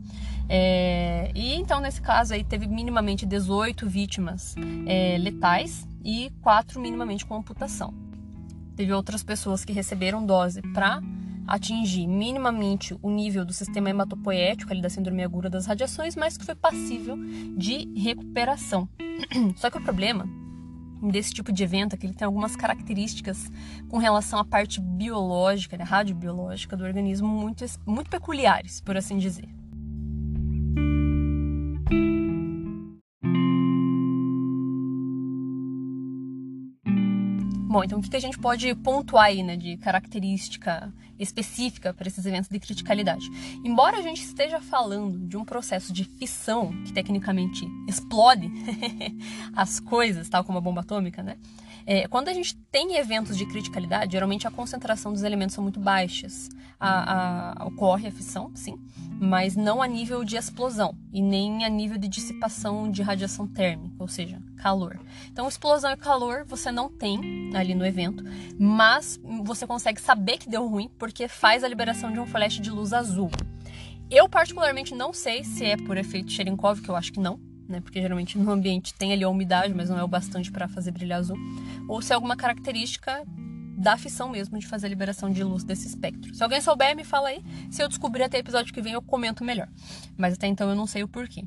É, 0.49 1.31
e 1.35 1.53
então, 1.53 1.79
nesse 1.79 2.01
caso 2.01 2.33
aí, 2.33 2.43
teve 2.43 2.65
minimamente 2.65 3.27
18 3.27 3.87
vítimas 3.87 4.55
é, 4.87 5.19
letais 5.19 5.87
e 6.03 6.31
4 6.41 6.81
minimamente 6.81 7.23
com 7.23 7.35
amputação. 7.35 7.93
Teve 8.75 8.91
outras 8.91 9.23
pessoas 9.23 9.63
que 9.63 9.71
receberam 9.71 10.25
dose 10.25 10.63
para 10.73 10.99
atingir 11.45 12.07
minimamente 12.07 12.97
o 13.03 13.11
nível 13.11 13.45
do 13.45 13.53
sistema 13.53 13.91
hematopoético 13.91 14.71
ali 14.71 14.81
da 14.81 14.89
síndrome 14.89 15.23
aguda 15.23 15.47
das 15.47 15.67
radiações, 15.67 16.15
mas 16.15 16.39
que 16.39 16.43
foi 16.43 16.55
passível 16.55 17.15
de 17.55 17.87
recuperação. 17.95 18.89
Só 19.57 19.69
que 19.69 19.77
o 19.77 19.83
problema 19.83 20.27
desse 21.11 21.33
tipo 21.33 21.51
de 21.51 21.63
evento 21.63 21.93
é 21.93 21.97
que 21.97 22.05
ele 22.05 22.13
tem 22.13 22.25
algumas 22.25 22.55
características 22.55 23.51
com 23.89 23.97
relação 23.97 24.39
à 24.39 24.45
parte 24.45 24.79
biológica, 24.81 25.77
né, 25.77 25.83
radiobiológica 25.83 26.75
do 26.75 26.83
organismo 26.83 27.27
muito, 27.27 27.65
muito 27.85 28.09
peculiares, 28.09 28.81
por 28.81 28.97
assim 28.97 29.17
dizer. 29.17 29.49
Bom, 37.75 37.83
então 37.83 37.99
o 37.99 38.01
que 38.01 38.15
a 38.15 38.21
gente 38.21 38.39
pode 38.39 38.73
pontuar 38.75 39.25
aí, 39.25 39.43
né, 39.43 39.57
de 39.57 39.75
característica 39.75 40.93
específica 41.19 41.93
para 41.93 42.07
esses 42.07 42.25
eventos 42.25 42.47
de 42.49 42.57
criticalidade? 42.57 43.29
Embora 43.65 43.97
a 43.97 44.01
gente 44.01 44.21
esteja 44.21 44.61
falando 44.61 45.19
de 45.27 45.35
um 45.35 45.43
processo 45.43 45.91
de 45.91 46.05
fissão 46.05 46.71
que 46.85 46.93
tecnicamente 46.93 47.67
explode 47.85 48.49
as 49.53 49.81
coisas, 49.81 50.29
tal 50.29 50.41
como 50.45 50.57
a 50.57 50.61
bomba 50.61 50.79
atômica, 50.79 51.21
né? 51.21 51.35
É, 51.87 52.07
quando 52.07 52.29
a 52.29 52.33
gente 52.33 52.55
tem 52.71 52.95
eventos 52.95 53.37
de 53.37 53.45
criticalidade, 53.45 54.13
geralmente 54.13 54.47
a 54.47 54.51
concentração 54.51 55.13
dos 55.13 55.21
elementos 55.21 55.53
são 55.53 55.63
muito 55.63 55.79
baixas. 55.79 56.49
A, 56.79 57.61
a, 57.61 57.65
ocorre 57.67 58.07
a 58.07 58.11
fissão, 58.11 58.51
sim, 58.53 58.77
mas 59.19 59.55
não 59.55 59.81
a 59.81 59.87
nível 59.87 60.25
de 60.25 60.35
explosão 60.35 60.93
e 61.13 61.21
nem 61.21 61.63
a 61.63 61.69
nível 61.69 61.97
de 61.97 62.07
dissipação 62.07 62.91
de 62.91 63.01
radiação 63.01 63.47
térmica, 63.47 63.95
ou 63.97 64.07
seja, 64.07 64.41
calor. 64.57 64.99
Então, 65.31 65.47
explosão 65.47 65.91
e 65.91 65.97
calor 65.97 66.43
você 66.45 66.71
não 66.71 66.89
tem 66.89 67.49
ali 67.55 67.73
no 67.73 67.85
evento, 67.85 68.25
mas 68.59 69.19
você 69.43 69.65
consegue 69.65 70.01
saber 70.01 70.37
que 70.37 70.49
deu 70.49 70.67
ruim 70.67 70.89
porque 70.99 71.27
faz 71.27 71.63
a 71.63 71.67
liberação 71.67 72.11
de 72.11 72.19
um 72.19 72.25
flash 72.25 72.59
de 72.59 72.69
luz 72.69 72.91
azul. 72.91 73.31
Eu, 74.09 74.27
particularmente, 74.27 74.93
não 74.93 75.13
sei 75.13 75.43
se 75.43 75.65
é 75.65 75.77
por 75.77 75.97
efeito 75.97 76.31
Cherenkov, 76.31 76.81
que 76.81 76.89
eu 76.89 76.95
acho 76.95 77.13
que 77.13 77.19
não, 77.19 77.39
né? 77.67 77.79
Porque 77.81 78.01
geralmente 78.01 78.37
no 78.37 78.51
ambiente 78.51 78.93
tem 78.93 79.13
ali 79.13 79.23
a 79.23 79.29
umidade, 79.29 79.73
mas 79.73 79.89
não 79.89 79.97
é 79.97 80.03
o 80.03 80.07
bastante 80.07 80.51
para 80.51 80.67
fazer 80.67 80.91
brilhar 80.91 81.19
azul. 81.19 81.37
Ou 81.87 82.01
se 82.01 82.11
é 82.11 82.15
alguma 82.15 82.35
característica 82.35 83.23
da 83.77 83.97
fissão 83.97 84.29
mesmo 84.29 84.57
de 84.57 84.65
fazer 84.65 84.87
a 84.87 84.89
liberação 84.89 85.29
de 85.29 85.43
luz 85.43 85.63
desse 85.63 85.87
espectro. 85.87 86.33
Se 86.33 86.41
alguém 86.41 86.61
souber, 86.61 86.95
me 86.95 87.03
fala 87.03 87.29
aí. 87.29 87.43
Se 87.69 87.83
eu 87.83 87.87
descobrir 87.87 88.23
até 88.23 88.37
episódio 88.37 88.73
que 88.73 88.81
vem, 88.81 88.93
eu 88.93 89.01
comento 89.01 89.43
melhor. 89.43 89.67
Mas 90.17 90.33
até 90.35 90.47
então 90.47 90.69
eu 90.69 90.75
não 90.75 90.87
sei 90.87 91.03
o 91.03 91.07
porquê. 91.07 91.43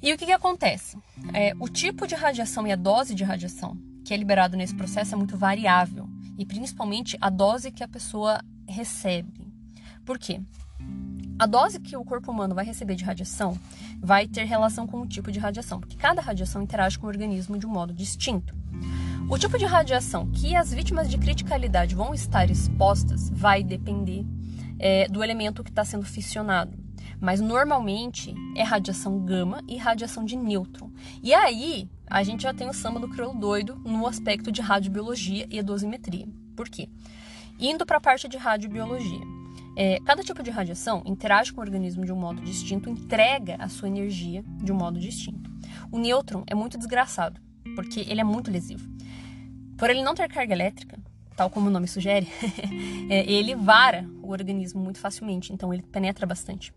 E 0.00 0.12
o 0.12 0.18
que, 0.18 0.26
que 0.26 0.32
acontece? 0.32 0.96
É, 1.32 1.52
o 1.58 1.68
tipo 1.68 2.06
de 2.06 2.14
radiação 2.14 2.66
e 2.66 2.72
a 2.72 2.76
dose 2.76 3.14
de 3.14 3.24
radiação 3.24 3.76
que 4.06 4.14
é 4.14 4.16
liberado 4.16 4.56
nesse 4.56 4.74
processo 4.74 5.14
é 5.14 5.18
muito 5.18 5.36
variável. 5.36 6.08
E 6.38 6.46
principalmente 6.46 7.18
a 7.20 7.28
dose 7.28 7.72
que 7.72 7.82
a 7.82 7.88
pessoa 7.88 8.40
recebe. 8.68 9.52
Por 10.04 10.16
quê? 10.16 10.40
A 11.38 11.44
dose 11.44 11.78
que 11.78 11.94
o 11.96 12.04
corpo 12.04 12.32
humano 12.32 12.54
vai 12.54 12.64
receber 12.64 12.94
de 12.94 13.04
radiação 13.04 13.58
vai 14.00 14.26
ter 14.26 14.44
relação 14.44 14.86
com 14.86 15.02
o 15.02 15.06
tipo 15.06 15.30
de 15.30 15.38
radiação, 15.38 15.78
porque 15.78 15.96
cada 15.96 16.22
radiação 16.22 16.62
interage 16.62 16.98
com 16.98 17.06
o 17.06 17.10
organismo 17.10 17.58
de 17.58 17.66
um 17.66 17.70
modo 17.70 17.92
distinto. 17.92 18.54
O 19.28 19.36
tipo 19.36 19.58
de 19.58 19.66
radiação 19.66 20.30
que 20.30 20.56
as 20.56 20.72
vítimas 20.72 21.10
de 21.10 21.18
criticalidade 21.18 21.94
vão 21.94 22.14
estar 22.14 22.50
expostas 22.50 23.28
vai 23.28 23.62
depender 23.62 24.24
é, 24.78 25.08
do 25.08 25.22
elemento 25.22 25.62
que 25.62 25.68
está 25.68 25.84
sendo 25.84 26.06
fissionado. 26.06 26.78
Mas 27.20 27.40
normalmente 27.40 28.34
é 28.56 28.62
radiação 28.62 29.18
gama 29.18 29.62
e 29.68 29.76
radiação 29.76 30.24
de 30.24 30.36
nêutron. 30.36 30.90
E 31.22 31.34
aí 31.34 31.90
a 32.06 32.22
gente 32.22 32.44
já 32.44 32.54
tem 32.54 32.68
o 32.68 32.72
samba 32.72 32.98
do 32.98 33.08
crioulo 33.08 33.38
doido 33.38 33.76
no 33.84 34.06
aspecto 34.06 34.50
de 34.50 34.62
radiobiologia 34.62 35.46
e 35.50 35.62
dosimetria. 35.62 36.26
Por 36.54 36.68
quê? 36.68 36.88
Indo 37.58 37.84
para 37.84 37.98
a 37.98 38.00
parte 38.00 38.26
de 38.26 38.38
radiobiologia. 38.38 39.35
É, 39.76 40.00
cada 40.00 40.22
tipo 40.22 40.42
de 40.42 40.50
radiação 40.50 41.02
interage 41.04 41.52
com 41.52 41.60
o 41.60 41.64
organismo 41.64 42.04
de 42.04 42.12
um 42.12 42.16
modo 42.16 42.40
distinto, 42.40 42.88
entrega 42.88 43.56
a 43.58 43.68
sua 43.68 43.88
energia 43.88 44.42
de 44.62 44.72
um 44.72 44.74
modo 44.74 44.98
distinto. 44.98 45.50
O 45.92 45.98
nêutron 45.98 46.44
é 46.46 46.54
muito 46.54 46.78
desgraçado, 46.78 47.38
porque 47.74 48.00
ele 48.00 48.20
é 48.20 48.24
muito 48.24 48.50
lesivo. 48.50 48.88
Por 49.76 49.90
ele 49.90 50.02
não 50.02 50.14
ter 50.14 50.28
carga 50.28 50.54
elétrica, 50.54 50.98
tal 51.36 51.50
como 51.50 51.68
o 51.68 51.70
nome 51.70 51.86
sugere, 51.86 52.26
é, 53.10 53.30
ele 53.30 53.54
vara 53.54 54.08
o 54.22 54.30
organismo 54.30 54.82
muito 54.82 54.98
facilmente, 54.98 55.52
então 55.52 55.72
ele 55.72 55.82
penetra 55.82 56.26
bastante. 56.26 56.72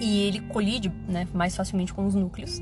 E 0.00 0.20
ele 0.20 0.40
colide 0.40 0.90
né, 1.08 1.26
mais 1.32 1.56
facilmente 1.56 1.92
com 1.92 2.06
os 2.06 2.14
núcleos. 2.14 2.60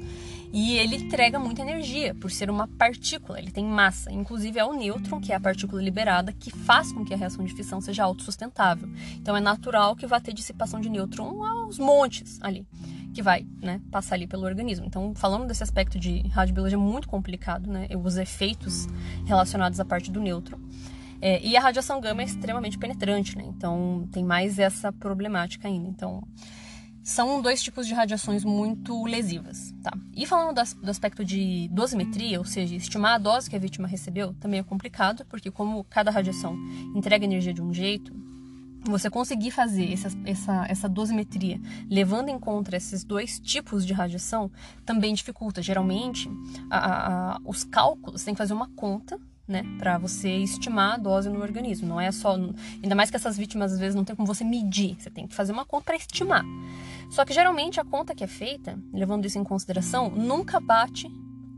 E 0.53 0.77
ele 0.77 0.97
entrega 0.97 1.39
muita 1.39 1.63
energia, 1.63 2.15
por 2.15 2.31
ser 2.31 2.51
uma 2.51 2.69
partícula, 2.69 3.39
ele 3.39 3.51
tem 3.51 3.65
massa. 3.65 4.13
Inclusive 4.13 4.59
é 4.59 4.65
o 4.65 4.75
nêutron, 4.75 5.19
que 5.19 5.33
é 5.33 5.35
a 5.35 5.41
partícula 5.41 5.81
liberada, 5.81 6.31
que 6.31 6.51
faz 6.51 6.93
com 6.93 7.07
que 7.07 7.15
a 7.15 7.17
reação 7.17 7.43
de 7.43 7.55
fissão 7.55 7.81
seja 7.81 8.05
autossustentável. 8.05 8.87
Então 9.15 9.35
é 9.35 9.41
natural 9.41 9.97
que 9.97 10.07
vá 10.07 10.21
ter 10.21 10.35
dissipação 10.35 10.79
de 10.79 10.91
nêutron 10.91 11.43
aos 11.43 11.79
montes 11.79 12.39
ali, 12.43 12.67
que 13.15 13.23
vai 13.23 13.47
né, 13.63 13.81
passar 13.91 14.17
ali 14.17 14.27
pelo 14.27 14.45
organismo. 14.45 14.85
Então, 14.85 15.15
falando 15.15 15.47
desse 15.47 15.63
aspecto 15.63 15.99
de 15.99 16.21
radiobiologia, 16.29 16.77
é 16.77 16.81
muito 16.81 17.09
complicado, 17.09 17.71
né? 17.71 17.89
Os 18.05 18.19
efeitos 18.19 18.87
relacionados 19.25 19.81
à 19.81 19.87
parte 19.87 20.11
do 20.11 20.21
nêutron. 20.21 20.59
É, 21.23 21.41
e 21.43 21.57
a 21.57 21.61
radiação 21.61 21.99
gama 21.99 22.21
é 22.21 22.25
extremamente 22.27 22.77
penetrante, 22.77 23.39
né? 23.39 23.45
Então 23.47 24.07
tem 24.13 24.23
mais 24.23 24.59
essa 24.59 24.93
problemática 24.93 25.67
ainda. 25.67 25.89
Então 25.89 26.23
são 27.03 27.43
dois 27.43 27.63
tipos 27.63 27.87
de 27.87 27.95
radiações 27.95 28.45
muito 28.45 29.05
lesivas, 29.05 29.75
tá? 29.83 29.93
E 30.15 30.27
falando 30.27 30.55
do 30.55 30.91
aspecto 30.91 31.25
de 31.25 31.69
dosimetria, 31.69 32.39
ou 32.39 32.45
seja, 32.45 32.77
estimar 32.77 33.15
a 33.15 33.19
dose 33.19 33.51
que 33.51 33.57
a 33.57 33.59
vítima 33.59 33.89
recebeu, 33.89 34.35
também 34.35 34.61
é 34.61 34.63
complicado, 34.63 35.25
porque 35.29 35.51
como 35.51 35.85
cada 35.85 36.11
radiação 36.11 36.57
entrega 36.95 37.25
energia 37.25 37.53
de 37.53 37.61
um 37.61 37.73
jeito, 37.73 38.15
você 38.85 39.09
conseguir 39.09 39.51
fazer 39.51 39.93
essa, 39.93 40.09
essa, 40.25 40.67
essa 40.69 40.89
dosimetria 40.89 41.61
levando 41.89 42.29
em 42.29 42.39
conta 42.39 42.77
esses 42.77 43.05
dois 43.05 43.39
tipos 43.39 43.87
de 43.87 43.93
radiação 43.93 44.51
também 44.85 45.15
dificulta. 45.15 45.63
Geralmente, 45.63 46.29
a, 46.69 47.35
a, 47.35 47.41
os 47.45 47.65
cálculos 47.65 48.25
tem 48.25 48.35
que 48.35 48.39
fazer 48.39 48.55
uma 48.55 48.69
conta 48.71 49.21
né, 49.53 49.65
para 49.79 49.99
você 49.99 50.29
estimar 50.39 50.95
a 50.95 50.97
dose 50.97 51.29
no 51.29 51.41
organismo. 51.41 51.87
Não 51.87 52.01
é 52.01 52.11
só, 52.11 52.35
ainda 52.83 52.95
mais 52.95 53.11
que 53.11 53.17
essas 53.17 53.37
vítimas 53.37 53.73
às 53.73 53.79
vezes 53.79 53.95
não 53.95 54.05
tem 54.05 54.17
como 54.17 54.27
você 54.27 54.43
medir, 54.43 54.97
você 54.99 55.11
tem 55.11 55.27
que 55.27 55.35
fazer 55.35 55.53
uma 55.53 55.65
conta 55.65 55.85
para 55.85 55.97
estimar. 55.97 56.45
Só 57.11 57.25
que 57.25 57.33
geralmente 57.33 57.79
a 57.79 57.85
conta 57.85 58.15
que 58.15 58.25
é 58.25 58.27
feita, 58.27 58.79
levando 58.93 59.27
isso 59.27 59.39
em 59.39 59.45
consideração, 59.45 60.11
nunca 60.11 60.59
bate 60.59 61.09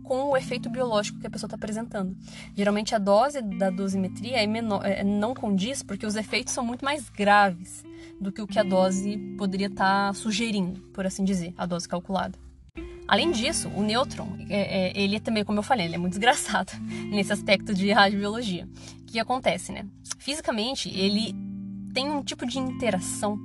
com 0.02 0.24
o 0.24 0.36
efeito 0.36 0.68
biológico 0.68 1.18
que 1.18 1.26
a 1.26 1.30
pessoa 1.30 1.46
está 1.48 1.56
apresentando. 1.56 2.14
Geralmente 2.54 2.94
a 2.94 2.98
dose 2.98 3.40
da 3.40 3.70
dosimetria 3.70 4.42
é 4.42 4.46
menor, 4.46 4.84
é, 4.84 5.02
não 5.02 5.34
condiz 5.34 5.82
porque 5.82 6.04
os 6.04 6.14
efeitos 6.14 6.52
são 6.52 6.64
muito 6.64 6.84
mais 6.84 7.08
graves 7.08 7.82
do 8.20 8.30
que 8.30 8.42
o 8.42 8.46
que 8.46 8.58
a 8.58 8.62
dose 8.62 9.16
poderia 9.38 9.68
estar 9.68 10.08
tá 10.08 10.12
sugerindo, 10.12 10.80
por 10.92 11.06
assim 11.06 11.24
dizer, 11.24 11.54
a 11.56 11.64
dose 11.64 11.88
calculada. 11.88 12.43
Além 13.06 13.30
disso, 13.30 13.68
o 13.68 13.82
nêutron, 13.82 14.36
é, 14.48 14.88
é, 14.88 15.00
ele 15.00 15.20
também, 15.20 15.44
como 15.44 15.58
eu 15.58 15.62
falei, 15.62 15.86
ele 15.86 15.94
é 15.94 15.98
muito 15.98 16.14
desgraçado 16.18 16.72
nesse 17.10 17.32
aspecto 17.32 17.74
de 17.74 17.92
radiobiologia. 17.92 18.68
O 19.00 19.04
que 19.04 19.18
acontece, 19.18 19.72
né? 19.72 19.86
Fisicamente, 20.18 20.88
ele 20.88 21.34
tem 21.92 22.10
um 22.10 22.22
tipo 22.22 22.46
de 22.46 22.58
interação 22.58 23.38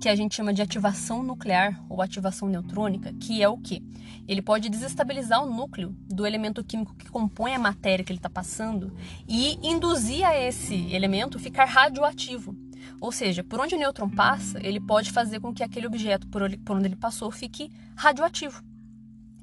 que 0.00 0.08
a 0.08 0.14
gente 0.14 0.34
chama 0.34 0.52
de 0.52 0.60
ativação 0.60 1.22
nuclear 1.22 1.82
ou 1.88 2.02
ativação 2.02 2.48
neutrônica, 2.48 3.12
que 3.14 3.42
é 3.42 3.48
o 3.48 3.56
que? 3.56 3.82
Ele 4.26 4.42
pode 4.42 4.68
desestabilizar 4.68 5.42
o 5.42 5.50
núcleo 5.50 5.94
do 6.08 6.26
elemento 6.26 6.64
químico 6.64 6.94
que 6.96 7.08
compõe 7.08 7.54
a 7.54 7.58
matéria 7.58 8.04
que 8.04 8.10
ele 8.10 8.18
está 8.18 8.30
passando 8.30 8.92
e 9.28 9.58
induzir 9.62 10.26
a 10.26 10.36
esse 10.36 10.92
elemento 10.92 11.38
ficar 11.38 11.66
radioativo. 11.66 12.56
Ou 13.00 13.12
seja, 13.12 13.44
por 13.44 13.60
onde 13.60 13.74
o 13.74 13.78
nêutron 13.78 14.08
passa, 14.08 14.58
ele 14.66 14.80
pode 14.80 15.12
fazer 15.12 15.40
com 15.40 15.54
que 15.54 15.62
aquele 15.62 15.86
objeto 15.86 16.26
por 16.26 16.42
onde 16.42 16.86
ele 16.86 16.96
passou 16.96 17.30
fique 17.30 17.70
radioativo 17.96 18.62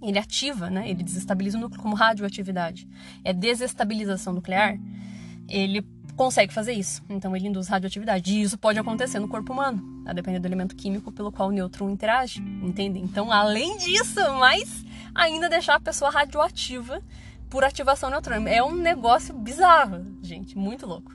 ele 0.02 0.18
ativa, 0.18 0.70
né? 0.70 0.90
Ele 0.90 1.04
desestabiliza 1.04 1.58
o 1.58 1.62
núcleo 1.62 1.82
como 1.82 1.96
radioatividade. 1.96 2.88
É 3.24 3.34
desestabilização 3.34 4.34
nuclear. 4.34 4.78
Ele 5.48 5.86
consegue 6.16 6.54
fazer 6.54 6.74
isso. 6.74 7.04
Então 7.10 7.36
ele 7.36 7.48
induz 7.48 7.68
radioatividade. 7.68 8.34
E 8.34 8.42
isso 8.42 8.58
pode 8.58 8.80
acontecer 8.80 9.20
no 9.20 9.28
corpo 9.28 9.54
humano, 9.54 10.04
a 10.06 10.14
depender 10.14 10.40
do 10.40 10.48
elemento 10.48 10.76
químico 10.76 11.12
pelo 11.12 11.32
qual 11.32 11.50
o 11.50 11.52
nêutron 11.52 11.90
interage, 11.90 12.42
entende? 12.62 13.00
Então, 13.00 13.32
além 13.32 13.78
disso, 13.78 14.20
mais 14.40 14.86
ainda 15.14 15.50
deixar 15.50 15.76
a 15.76 15.80
pessoa 15.80 16.12
radioativa 16.12 17.02
por 17.50 17.64
ativação 17.64 18.10
neutrônica. 18.10 18.50
É 18.50 18.64
um 18.64 18.76
negócio 18.76 19.34
bizarro, 19.34 20.06
gente, 20.22 20.58
muito 20.58 20.86
louco. 20.86 21.12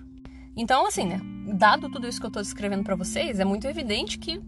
Então, 0.57 0.87
assim, 0.87 1.07
né? 1.07 1.21
Dado 1.55 1.89
tudo 1.89 2.07
isso 2.07 2.19
que 2.19 2.27
eu 2.27 2.29
estou 2.29 2.43
descrevendo 2.43 2.83
para 2.83 2.97
vocês, 2.97 3.41
é 3.41 3.45
muito 3.45 3.67
evidente 3.67 4.19
que 4.19 4.41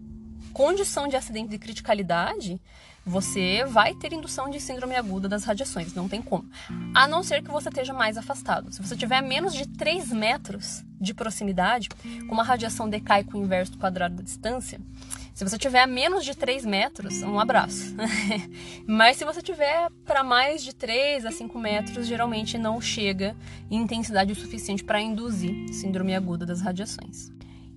condição 0.53 1.07
de 1.07 1.15
acidente 1.15 1.49
de 1.49 1.57
criticalidade 1.57 2.59
você 3.05 3.65
vai 3.65 3.95
ter 3.95 4.13
indução 4.13 4.49
de 4.49 4.59
síndrome 4.59 4.95
aguda 4.95 5.27
das 5.27 5.43
radiações, 5.43 5.93
não 5.95 6.07
tem 6.07 6.21
como. 6.21 6.47
A 6.93 7.07
não 7.07 7.23
ser 7.23 7.41
que 7.41 7.49
você 7.49 7.69
esteja 7.69 7.93
mais 7.93 8.17
afastado. 8.17 8.71
Se 8.71 8.81
você 8.81 8.95
tiver 8.95 9.17
a 9.17 9.21
menos 9.21 9.53
de 9.53 9.67
3 9.67 10.11
metros 10.11 10.83
de 11.01 11.13
proximidade, 11.13 11.89
como 12.27 12.41
a 12.41 12.43
radiação 12.43 12.89
decai 12.89 13.23
com 13.23 13.39
o 13.39 13.43
inverso 13.43 13.71
do 13.71 13.77
quadrado 13.79 14.15
da 14.15 14.21
distância, 14.21 14.79
se 15.33 15.43
você 15.43 15.57
tiver 15.57 15.81
a 15.81 15.87
menos 15.87 16.23
de 16.23 16.35
3 16.35 16.65
metros, 16.65 17.23
um 17.23 17.39
abraço. 17.39 17.95
Mas 18.85 19.17
se 19.17 19.25
você 19.25 19.41
tiver 19.41 19.89
para 20.05 20.23
mais 20.23 20.61
de 20.61 20.75
3 20.75 21.25
a 21.25 21.31
5 21.31 21.57
metros, 21.57 22.05
geralmente 22.05 22.57
não 22.57 22.79
chega 22.81 23.35
em 23.71 23.77
intensidade 23.77 24.33
o 24.33 24.35
suficiente 24.35 24.83
para 24.83 25.01
induzir 25.01 25.73
síndrome 25.73 26.13
aguda 26.13 26.45
das 26.45 26.61
radiações. 26.61 27.31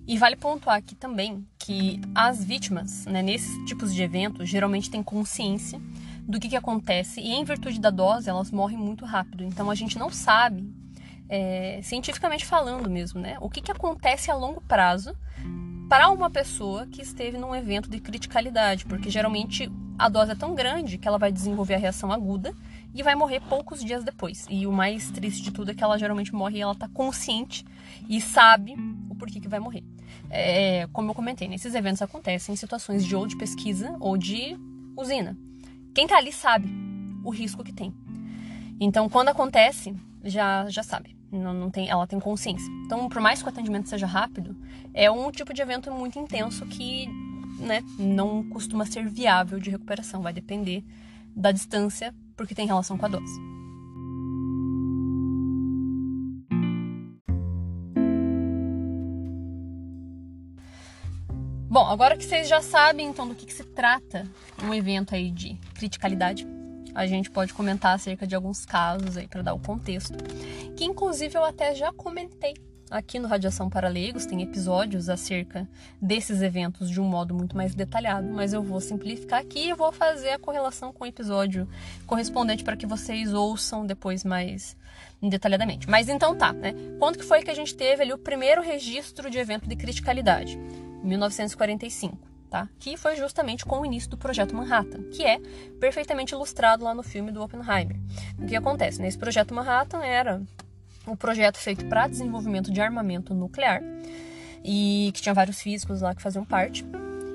E 0.05 0.17
vale 0.17 0.35
pontuar 0.35 0.77
aqui 0.77 0.95
também 0.95 1.45
que 1.57 2.01
as 2.13 2.43
vítimas, 2.43 3.05
né, 3.05 3.21
nesses 3.21 3.65
tipos 3.65 3.93
de 3.93 4.01
eventos, 4.03 4.49
geralmente 4.49 4.89
têm 4.89 5.01
consciência 5.01 5.79
do 6.27 6.39
que, 6.39 6.49
que 6.49 6.55
acontece 6.55 7.21
e, 7.21 7.33
em 7.33 7.43
virtude 7.43 7.79
da 7.79 7.89
dose, 7.89 8.29
elas 8.29 8.51
morrem 8.51 8.77
muito 8.77 9.05
rápido. 9.05 9.43
Então, 9.43 9.71
a 9.71 9.75
gente 9.75 9.97
não 9.97 10.09
sabe, 10.09 10.69
é, 11.29 11.79
cientificamente 11.81 12.45
falando 12.45 12.89
mesmo, 12.89 13.19
né, 13.19 13.37
o 13.39 13.49
que, 13.49 13.61
que 13.61 13.71
acontece 13.71 14.29
a 14.29 14.35
longo 14.35 14.61
prazo 14.61 15.15
para 15.89 16.09
uma 16.09 16.29
pessoa 16.29 16.85
que 16.87 17.01
esteve 17.01 17.37
num 17.37 17.55
evento 17.55 17.89
de 17.89 17.99
criticalidade, 17.99 18.85
porque 18.85 19.09
geralmente 19.09 19.71
a 19.97 20.09
dose 20.09 20.31
é 20.31 20.35
tão 20.35 20.55
grande 20.55 20.97
que 20.97 21.07
ela 21.07 21.17
vai 21.17 21.31
desenvolver 21.31 21.75
a 21.75 21.77
reação 21.77 22.11
aguda 22.11 22.53
e 22.93 23.03
vai 23.03 23.15
morrer 23.15 23.41
poucos 23.41 23.83
dias 23.83 24.03
depois. 24.03 24.45
E 24.49 24.65
o 24.65 24.71
mais 24.71 25.11
triste 25.11 25.43
de 25.43 25.51
tudo 25.51 25.71
é 25.71 25.73
que 25.73 25.83
ela 25.83 25.97
geralmente 25.97 26.33
morre 26.33 26.57
e 26.57 26.61
ela 26.61 26.73
está 26.73 26.87
consciente 26.87 27.65
e 28.09 28.19
sabe 28.19 28.75
o 29.09 29.15
porquê 29.15 29.39
que 29.39 29.47
vai 29.47 29.59
morrer. 29.59 29.83
É, 30.35 30.87
como 30.91 31.11
eu 31.11 31.13
comentei, 31.13 31.47
nesses 31.47 31.75
eventos 31.75 32.01
acontecem 32.01 32.53
em 32.53 32.55
situações 32.55 33.05
de 33.05 33.15
ou 33.15 33.27
de 33.27 33.37
pesquisa 33.37 33.95
ou 33.99 34.17
de 34.17 34.57
usina. 34.97 35.37
Quem 35.93 36.05
está 36.05 36.17
ali 36.17 36.33
sabe 36.33 36.67
o 37.23 37.29
risco 37.29 37.63
que 37.63 37.71
tem. 37.71 37.93
Então, 38.79 39.07
quando 39.07 39.29
acontece, 39.29 39.95
já, 40.23 40.67
já 40.69 40.81
sabe. 40.81 41.15
Não, 41.31 41.53
não 41.53 41.69
tem, 41.69 41.87
ela 41.87 42.07
tem 42.07 42.19
consciência. 42.19 42.67
Então, 42.83 43.07
por 43.09 43.21
mais 43.21 43.43
que 43.43 43.45
o 43.47 43.51
atendimento 43.51 43.87
seja 43.87 44.07
rápido, 44.07 44.57
é 44.91 45.09
um 45.11 45.29
tipo 45.29 45.53
de 45.53 45.61
evento 45.61 45.91
muito 45.91 46.17
intenso 46.17 46.65
que 46.65 47.07
né, 47.59 47.83
não 47.99 48.43
costuma 48.49 48.87
ser 48.87 49.07
viável 49.07 49.59
de 49.59 49.69
recuperação. 49.69 50.23
Vai 50.23 50.33
depender 50.33 50.83
da 51.35 51.51
distância, 51.51 52.11
porque 52.35 52.55
tem 52.55 52.65
relação 52.65 52.97
com 52.97 53.05
a 53.05 53.09
dose. 53.09 53.52
Bom, 61.73 61.87
agora 61.87 62.15
que 62.15 62.23
vocês 62.23 62.47
já 62.47 62.61
sabem 62.61 63.07
então 63.07 63.27
do 63.27 63.33
que, 63.33 63.47
que 63.47 63.53
se 63.53 63.63
trata 63.63 64.29
um 64.63 64.71
evento 64.75 65.15
aí 65.15 65.31
de 65.31 65.55
criticalidade, 65.73 66.45
a 66.93 67.07
gente 67.07 67.31
pode 67.31 67.51
comentar 67.51 67.95
acerca 67.95 68.27
de 68.27 68.35
alguns 68.35 68.63
casos 68.63 69.17
aí 69.17 69.27
para 69.27 69.41
dar 69.41 69.55
o 69.55 69.59
contexto, 69.59 70.13
que 70.77 70.85
inclusive 70.85 71.35
eu 71.35 71.43
até 71.43 71.73
já 71.73 71.91
comentei 71.91 72.53
aqui 72.89 73.19
no 73.19 73.27
Radiação 73.27 73.69
para 73.69 73.87
Leigos, 73.87 74.25
tem 74.25 74.41
episódios 74.41 75.09
acerca 75.09 75.67
desses 76.01 76.41
eventos 76.41 76.89
de 76.89 77.01
um 77.01 77.05
modo 77.05 77.33
muito 77.33 77.55
mais 77.55 77.73
detalhado, 77.73 78.27
mas 78.27 78.53
eu 78.53 78.61
vou 78.61 78.79
simplificar 78.79 79.39
aqui 79.39 79.69
e 79.69 79.73
vou 79.73 79.91
fazer 79.91 80.29
a 80.29 80.39
correlação 80.39 80.93
com 80.93 81.03
o 81.03 81.07
episódio 81.07 81.67
correspondente 82.05 82.63
para 82.63 82.77
que 82.77 82.85
vocês 82.85 83.33
ouçam 83.33 83.85
depois 83.85 84.23
mais 84.23 84.77
detalhadamente. 85.21 85.89
Mas 85.89 86.09
então 86.09 86.35
tá, 86.35 86.53
né? 86.53 86.73
Quando 86.99 87.17
que 87.17 87.25
foi 87.25 87.41
que 87.41 87.51
a 87.51 87.55
gente 87.55 87.75
teve 87.75 88.03
ali 88.03 88.13
o 88.13 88.17
primeiro 88.17 88.61
registro 88.61 89.29
de 89.29 89.37
evento 89.37 89.67
de 89.67 89.75
criticalidade? 89.75 90.57
1945 91.03 92.33
tá? 92.53 92.69
Que 92.77 92.95
foi 92.95 93.15
justamente 93.15 93.65
com 93.65 93.79
o 93.79 93.85
início 93.85 94.07
do 94.11 94.15
projeto 94.15 94.55
Manhattan, 94.55 95.01
que 95.09 95.25
é 95.25 95.39
perfeitamente 95.79 96.35
ilustrado 96.35 96.83
lá 96.83 96.93
no 96.93 97.01
filme 97.01 97.31
do 97.31 97.41
Oppenheimer. 97.41 97.97
O 98.37 98.45
que 98.45 98.55
acontece? 98.55 99.01
Nesse 99.01 99.17
projeto 99.17 99.55
Manhattan 99.55 100.03
era 100.03 100.39
um 101.07 101.15
projeto 101.15 101.57
feito 101.57 101.85
para 101.85 102.07
desenvolvimento 102.07 102.71
de 102.71 102.81
armamento 102.81 103.33
nuclear 103.33 103.81
e 104.63 105.11
que 105.13 105.21
tinha 105.21 105.33
vários 105.33 105.61
físicos 105.61 106.01
lá 106.01 106.15
que 106.15 106.21
faziam 106.21 106.45
parte. 106.45 106.85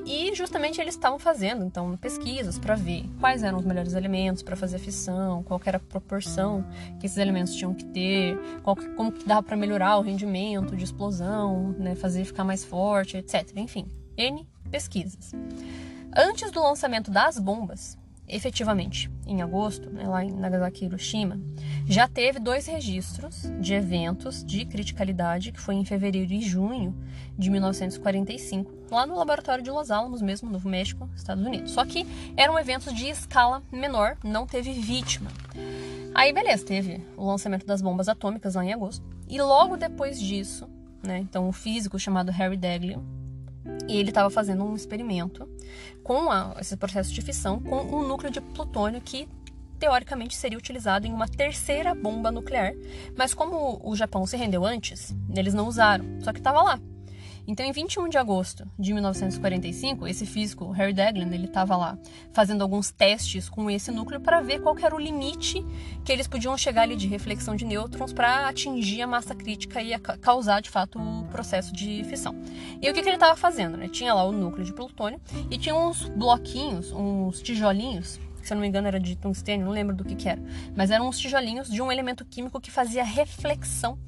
E 0.07 0.35
justamente 0.35 0.81
eles 0.81 0.95
estavam 0.95 1.19
fazendo 1.19 1.63
então 1.67 1.95
pesquisas 1.99 2.59
para 2.59 2.75
ver 2.75 3.05
quais 3.21 3.43
eram 3.43 3.59
os 3.59 3.65
melhores 3.67 3.93
elementos 3.93 4.43
para 4.43 4.57
fazer 4.57 4.77
a 4.77 4.79
fissão, 4.79 5.43
qual 5.43 5.61
era 5.67 5.77
a 5.77 5.81
proporção 5.81 6.65
que 6.99 7.05
esses 7.05 7.19
elementos 7.19 7.55
tinham 7.55 7.75
que 7.75 7.85
ter, 7.85 8.39
qual, 8.63 8.75
como 8.97 9.13
que 9.13 9.29
dava 9.29 9.43
para 9.43 9.55
melhorar 9.55 9.99
o 9.99 10.01
rendimento 10.01 10.75
de 10.75 10.83
explosão, 10.83 11.75
né, 11.79 11.95
fazer 11.95 12.25
ficar 12.25 12.43
mais 12.43 12.65
forte, 12.65 13.19
etc. 13.19 13.53
Enfim, 13.57 13.87
N 14.17 14.49
pesquisas. 14.71 15.33
Antes 16.17 16.51
do 16.51 16.63
lançamento 16.63 17.11
das 17.11 17.39
bombas, 17.39 17.99
efetivamente, 18.29 19.11
em 19.27 19.41
agosto, 19.41 19.91
né, 19.91 20.07
lá 20.07 20.25
em 20.25 20.31
Nagasaki 20.31 20.85
Hiroshima, 20.85 21.41
já 21.87 22.07
teve 22.07 22.39
dois 22.39 22.67
registros 22.67 23.51
de 23.61 23.75
eventos 23.75 24.45
de 24.45 24.65
criticalidade, 24.65 25.53
que 25.53 25.61
foi 25.61 25.75
em 25.75 25.85
fevereiro 25.85 26.33
e 26.33 26.41
junho 26.41 26.95
de 27.37 27.51
1945, 27.51 28.71
lá 28.91 29.07
no 29.07 29.17
laboratório 29.17 29.65
de 29.65 29.71
Los 29.71 29.91
Alamos, 29.91 30.21
mesmo, 30.21 30.51
Novo 30.51 30.69
México, 30.69 31.09
Estados 31.17 31.45
Unidos. 31.45 31.73
Só 31.73 31.85
que 31.85 32.07
eram 32.37 32.59
eventos 32.59 32.95
de 32.95 33.09
escala 33.09 33.63
menor, 33.73 34.17
não 34.23 34.47
teve 34.47 34.73
vítima. 34.73 35.31
Aí, 36.15 36.33
beleza, 36.33 36.65
teve 36.65 37.01
o 37.17 37.27
lançamento 37.27 37.65
das 37.65 37.81
bombas 37.81 38.09
atômicas 38.09 38.55
lá 38.55 38.65
em 38.65 38.73
agosto. 38.73 39.05
E 39.29 39.41
logo 39.41 39.77
depois 39.77 40.21
disso, 40.21 40.69
né, 41.03 41.19
então, 41.19 41.49
um 41.49 41.53
físico 41.53 41.99
chamado 41.99 42.33
Harry 42.33 42.57
Daghlian, 42.57 43.03
e 43.89 43.97
ele 43.97 44.11
estava 44.11 44.31
fazendo 44.31 44.65
um 44.65 44.75
experimento 44.75 45.49
com 46.03 46.31
a, 46.31 46.57
esse 46.61 46.77
processo 46.77 47.13
de 47.13 47.23
fissão 47.23 47.61
com 47.61 47.81
um 47.83 48.07
núcleo 48.07 48.31
de 48.31 48.41
plutônio 48.41 49.01
que 49.01 49.29
teoricamente 49.79 50.37
seria 50.37 50.59
utilizado 50.59 51.07
em 51.07 51.13
uma 51.13 51.29
terceira 51.29 51.95
bomba 51.95 52.31
nuclear. 52.31 52.75
Mas 53.17 53.33
como 53.33 53.81
o 53.83 53.95
Japão 53.95 54.27
se 54.27 54.37
rendeu 54.37 54.65
antes, 54.65 55.15
eles 55.35 55.55
não 55.55 55.69
usaram, 55.69 56.05
só 56.21 56.33
que 56.33 56.39
estava 56.39 56.63
lá. 56.63 56.81
Então, 57.51 57.65
em 57.65 57.73
21 57.73 58.11
de 58.11 58.19
agosto 58.19 58.71
de 58.79 58.93
1945, 58.93 60.07
esse 60.07 60.27
físico, 60.27 60.71
Harry 60.71 60.93
Daghlian, 60.93 61.33
ele 61.33 61.47
estava 61.47 61.79
lá 61.79 61.99
fazendo 62.31 62.61
alguns 62.61 62.91
testes 62.91 63.49
com 63.49 63.71
esse 63.71 63.91
núcleo 63.91 64.21
para 64.21 64.43
ver 64.43 64.61
qual 64.61 64.77
era 64.79 64.95
o 64.95 64.99
limite 64.99 65.65
que 66.05 66.13
eles 66.13 66.29
podiam 66.29 66.55
chegar 66.59 66.83
ali 66.83 66.95
de 66.95 67.09
reflexão 67.09 67.57
de 67.57 67.65
nêutrons 67.65 68.13
para 68.13 68.47
atingir 68.51 69.01
a 69.01 69.07
massa 69.07 69.35
crítica 69.35 69.81
e 69.81 69.99
causar, 69.99 70.61
de 70.61 70.69
fato, 70.69 70.99
o 70.99 71.25
processo 71.29 71.73
de 71.73 72.05
fissão. 72.05 72.35
E 72.83 72.91
o 72.91 72.93
que, 72.93 73.01
que 73.01 73.09
ele 73.09 73.17
estava 73.17 73.35
fazendo? 73.35 73.79
Né? 73.79 73.89
Tinha 73.89 74.13
lá 74.13 74.25
o 74.25 74.33
núcleo 74.33 74.67
de 74.67 74.75
plutônio 74.75 75.19
e 75.51 75.57
tinha 75.57 75.75
uns 75.75 76.07
bloquinhos, 76.07 76.93
uns 76.93 77.41
tijolinhos 77.41 78.21
se 78.47 78.53
eu 78.53 78.57
não 78.57 78.63
me 78.63 78.69
engano 78.69 78.87
era 78.87 79.01
de 79.01 79.17
tungstênio, 79.17 79.67
não 79.67 79.73
lembro 79.73 79.95
do 79.95 80.05
que, 80.05 80.15
que 80.15 80.29
era, 80.29 80.41
mas 80.77 80.91
eram 80.91 81.09
uns 81.09 81.19
tijolinhos 81.19 81.69
de 81.69 81.83
um 81.83 81.91
elemento 81.91 82.25
químico 82.25 82.61
que 82.61 82.71
fazia 82.71 83.05
reflexão 83.05 83.99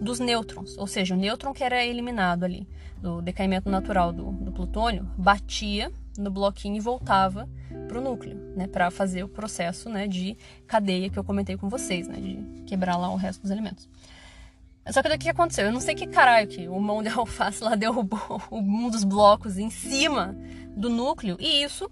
dos 0.00 0.18
nêutrons, 0.18 0.76
ou 0.78 0.86
seja, 0.86 1.14
o 1.14 1.18
nêutron 1.18 1.52
que 1.52 1.64
era 1.64 1.84
eliminado 1.84 2.44
ali 2.44 2.66
do 3.00 3.22
decaimento 3.22 3.68
natural 3.70 4.12
do, 4.12 4.30
do 4.32 4.52
plutônio 4.52 5.08
batia 5.16 5.90
no 6.18 6.30
bloquinho 6.30 6.76
e 6.76 6.80
voltava 6.80 7.48
para 7.88 7.98
o 7.98 8.00
núcleo, 8.00 8.36
né, 8.56 8.66
para 8.66 8.90
fazer 8.90 9.24
o 9.24 9.28
processo, 9.28 9.88
né, 9.88 10.06
de 10.06 10.36
cadeia 10.66 11.08
que 11.08 11.18
eu 11.18 11.24
comentei 11.24 11.56
com 11.56 11.68
vocês, 11.68 12.06
né, 12.06 12.16
de 12.20 12.62
quebrar 12.66 12.96
lá 12.96 13.10
o 13.10 13.16
resto 13.16 13.42
dos 13.42 13.50
elementos. 13.50 13.88
Só 14.90 15.02
que 15.02 15.08
o 15.08 15.18
que 15.18 15.28
aconteceu? 15.28 15.66
Eu 15.66 15.72
não 15.72 15.80
sei 15.80 15.94
que 15.94 16.06
caralho 16.06 16.48
que 16.48 16.66
o 16.66 16.80
mão 16.80 17.02
de 17.02 17.08
alface 17.08 17.62
lá 17.62 17.74
derrubou 17.76 18.42
um 18.50 18.90
dos 18.90 19.04
blocos 19.04 19.58
em 19.58 19.70
cima 19.70 20.36
do 20.76 20.88
núcleo 20.88 21.36
e 21.38 21.62
isso 21.62 21.90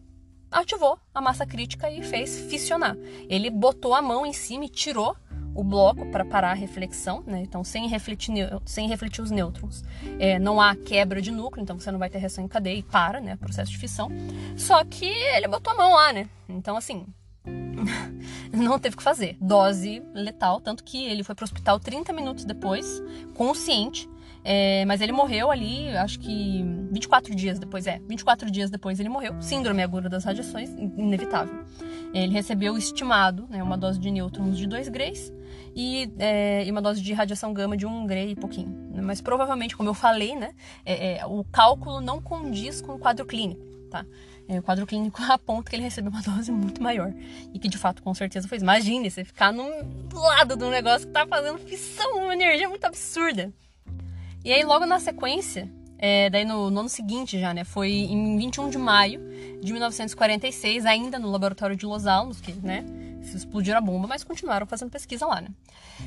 ativou 0.51 0.99
a 1.15 1.21
massa 1.21 1.47
crítica 1.47 1.91
e 1.91 2.03
fez 2.03 2.39
fissionar. 2.49 2.97
Ele 3.29 3.51
botou 3.51 3.95
a 3.95 4.03
mão 4.03 4.25
em 4.25 4.33
cima 4.33 4.65
e 4.65 4.69
tirou 4.69 5.17
o 5.55 5.65
bloco 5.65 6.07
para 6.11 6.25
parar 6.25 6.53
a 6.53 6.55
reflexão, 6.55 7.25
né? 7.27 7.41
Então, 7.41 7.65
sem 7.65 7.89
refletir, 7.89 8.33
sem 8.65 8.89
refletir 8.89 9.21
os 9.23 9.31
nêutrons, 9.31 9.83
é, 10.19 10.39
não 10.39 10.61
há 10.61 10.77
quebra 10.77 11.21
de 11.21 11.33
núcleo, 11.33 11.63
então 11.63 11.79
você 11.79 11.91
não 11.91 11.99
vai 11.99 12.09
ter 12.09 12.19
reação 12.19 12.45
em 12.45 12.49
cadeia 12.49 12.79
e 12.79 12.83
para, 12.83 13.21
né? 13.21 13.37
Processo 13.37 13.73
de 13.73 13.79
fissão. 13.79 14.09
Só 14.57 14.85
que 14.85 15.07
ele 15.07 15.49
botou 15.49 15.73
a 15.73 15.77
mão 15.77 15.95
lá, 15.95 16.13
né? 16.13 16.29
Então, 16.49 16.77
assim, 16.77 17.05
não 18.53 18.79
teve 18.79 18.95
o 18.95 18.99
que 18.99 19.03
fazer. 19.03 19.37
Dose 19.41 20.03
letal, 20.15 20.61
tanto 20.61 20.85
que 20.85 21.05
ele 21.07 21.25
foi 21.25 21.35
para 21.35 21.43
o 21.43 21.47
hospital 21.47 21.81
30 21.81 22.13
minutos 22.13 22.45
depois, 22.45 23.03
consciente, 23.35 24.09
é, 24.51 24.83
mas 24.87 25.03
ele 25.03 25.13
morreu 25.13 25.51
ali, 25.51 25.95
acho 25.95 26.19
que 26.19 26.65
24 26.91 27.35
dias 27.35 27.59
depois, 27.59 27.87
é, 27.87 28.01
24 28.09 28.51
dias 28.51 28.71
depois 28.71 28.99
ele 28.99 29.11
morreu. 29.11 29.35
Síndrome 29.43 29.83
aguda 29.83 30.09
das 30.09 30.25
radiações, 30.25 30.71
inevitável. 30.71 31.67
Ele 32.15 32.33
recebeu 32.33 32.75
estimado, 32.79 33.47
né, 33.51 33.63
uma 33.63 33.77
dose 33.77 33.99
de 33.99 34.11
nêutrons 34.11 34.57
de 34.57 34.67
2 34.67 34.89
grays 34.89 35.31
e, 35.77 36.11
é, 36.19 36.65
e, 36.65 36.71
uma 36.71 36.81
dose 36.81 37.03
de 37.03 37.13
radiação 37.13 37.53
gama 37.53 37.77
de 37.77 37.85
1 37.85 38.07
gray 38.07 38.31
e 38.31 38.35
pouquinho. 38.35 38.75
Mas 39.03 39.21
provavelmente, 39.21 39.77
como 39.77 39.91
eu 39.91 39.95
falei, 39.95 40.35
né, 40.35 40.55
é, 40.83 41.19
é 41.19 41.27
o 41.27 41.45
cálculo 41.45 42.01
não 42.01 42.19
condiz 42.19 42.81
com 42.81 42.95
o 42.95 42.99
quadro 42.99 43.27
clínico, 43.27 43.63
tá? 43.91 44.07
É, 44.49 44.61
o 44.61 44.63
quadro 44.63 44.87
clínico 44.87 45.21
aponta 45.31 45.69
que 45.69 45.77
ele 45.77 45.83
recebeu 45.83 46.11
uma 46.11 46.23
dose 46.23 46.51
muito 46.51 46.83
maior. 46.83 47.13
E 47.53 47.59
que 47.59 47.69
de 47.69 47.77
fato, 47.77 48.03
com 48.03 48.15
certeza, 48.15 48.49
foi. 48.49 48.57
Imagine 48.57 49.11
você 49.11 49.25
ficar 49.25 49.53
no 49.53 49.69
lado 50.11 50.65
um 50.65 50.71
negócio 50.71 51.07
que 51.07 51.13
tá 51.13 51.27
fazendo 51.27 51.59
fissão, 51.59 52.23
uma 52.23 52.33
energia 52.33 52.67
muito 52.67 52.87
absurda. 52.87 53.53
E 54.45 54.53
aí, 54.53 54.65
logo 54.65 54.87
na 54.87 55.01
sequência, 55.01 55.71
é, 55.99 56.31
daí 56.31 56.45
no, 56.45 56.71
no, 56.71 56.81
ano 56.81 56.89
seguinte 56.89 57.39
já, 57.39 57.53
né? 57.53 57.65
Foi 57.65 57.91
em 57.91 58.39
21 58.39 58.71
de 58.71 58.79
maio 58.79 59.21
de 59.61 59.73
1946, 59.73 60.87
ainda 60.87 61.19
no 61.19 61.29
laboratório 61.31 61.75
de 61.75 61.85
Los 61.85 62.07
Alamos, 62.07 62.41
que, 62.41 62.53
né? 62.53 62.85
Explodiram 63.21 63.79
a 63.79 63.81
bomba, 63.81 64.07
mas 64.07 64.25
continuaram 64.25 64.67
fazendo 64.67 64.91
pesquisa 64.91 65.27
lá, 65.27 65.41
né? 65.41 65.49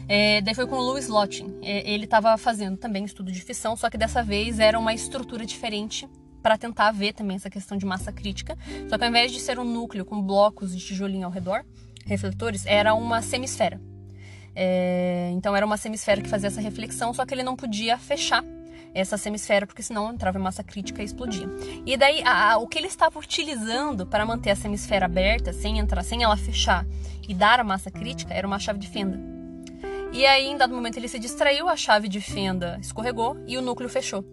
É, 0.07 0.41
daí 0.41 0.55
foi 0.55 0.65
com 0.65 0.77
o 0.77 0.81
Louis 0.81 1.07
Lottin. 1.07 1.53
É, 1.61 1.91
ele 1.91 2.05
estava 2.05 2.35
fazendo 2.37 2.77
também 2.77 3.03
estudo 3.03 3.31
de 3.31 3.41
fissão, 3.41 3.75
só 3.75 3.89
que 3.89 3.97
dessa 3.97 4.23
vez 4.23 4.59
era 4.59 4.79
uma 4.79 4.93
estrutura 4.93 5.45
diferente 5.45 6.09
para 6.41 6.57
tentar 6.57 6.91
ver 6.91 7.13
também 7.13 7.35
essa 7.35 7.49
questão 7.49 7.77
de 7.77 7.85
massa 7.85 8.11
crítica. 8.11 8.57
Só 8.89 8.97
que 8.97 9.03
ao 9.03 9.09
invés 9.09 9.31
de 9.31 9.39
ser 9.39 9.59
um 9.59 9.65
núcleo 9.65 10.05
com 10.05 10.21
blocos 10.21 10.75
de 10.75 10.83
tijolinho 10.83 11.25
ao 11.25 11.31
redor, 11.31 11.63
refletores, 12.05 12.65
era 12.65 12.93
uma 12.95 13.21
semisfera. 13.21 13.79
É, 14.55 15.29
então 15.33 15.55
era 15.55 15.65
uma 15.65 15.77
semisfera 15.77 16.21
que 16.21 16.29
fazia 16.29 16.47
essa 16.47 16.61
reflexão, 16.61 17.13
só 17.13 17.25
que 17.25 17.33
ele 17.33 17.43
não 17.43 17.55
podia 17.55 17.97
fechar 17.97 18.43
essa 18.93 19.17
semisfera, 19.17 19.65
porque 19.65 19.81
senão 19.81 20.11
entrava 20.11 20.37
em 20.37 20.41
massa 20.41 20.63
crítica 20.63 21.01
e 21.01 21.05
explodia. 21.05 21.47
E 21.85 21.95
daí, 21.95 22.21
a, 22.23 22.53
a, 22.53 22.57
o 22.57 22.67
que 22.67 22.77
ele 22.77 22.87
estava 22.87 23.17
utilizando 23.17 24.05
para 24.05 24.25
manter 24.25 24.51
a 24.51 24.55
semisfera 24.55 25.05
aberta, 25.05 25.53
sem 25.53 25.79
entrar, 25.79 26.03
sem 26.03 26.23
ela 26.23 26.35
fechar 26.35 26.85
e 27.27 27.33
dar 27.33 27.59
a 27.59 27.63
massa 27.63 27.89
crítica, 27.89 28.33
era 28.33 28.45
uma 28.45 28.59
chave 28.59 28.79
de 28.79 28.87
fenda. 28.87 29.19
E 30.11 30.25
aí, 30.25 30.47
em 30.47 30.57
dado 30.57 30.73
momento, 30.73 30.97
ele 30.97 31.07
se 31.07 31.17
distraiu, 31.17 31.69
a 31.69 31.75
chave 31.77 32.09
de 32.09 32.19
fenda 32.19 32.77
escorregou 32.81 33.37
e 33.47 33.57
o 33.57 33.61
núcleo 33.61 33.89
fechou. 33.89 34.25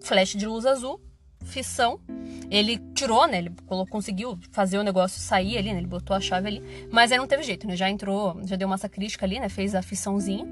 Flash 0.00 0.36
de 0.36 0.46
luz 0.46 0.64
azul, 0.64 1.00
fissão. 1.44 2.00
Ele 2.50 2.78
tirou, 2.94 3.26
né? 3.26 3.38
Ele 3.38 3.52
conseguiu 3.90 4.38
fazer 4.50 4.78
o 4.78 4.82
negócio 4.82 5.20
sair 5.20 5.58
ali, 5.58 5.72
né? 5.72 5.78
Ele 5.78 5.86
botou 5.86 6.16
a 6.16 6.20
chave 6.20 6.48
ali, 6.48 6.88
mas 6.90 7.12
aí 7.12 7.18
não 7.18 7.26
teve 7.26 7.42
jeito, 7.42 7.66
né? 7.66 7.76
Já 7.76 7.90
entrou, 7.90 8.40
já 8.44 8.56
deu 8.56 8.68
massa 8.68 8.88
crítica 8.88 9.26
ali, 9.26 9.38
né? 9.38 9.48
Fez 9.48 9.74
a 9.74 9.82
fissãozinha, 9.82 10.46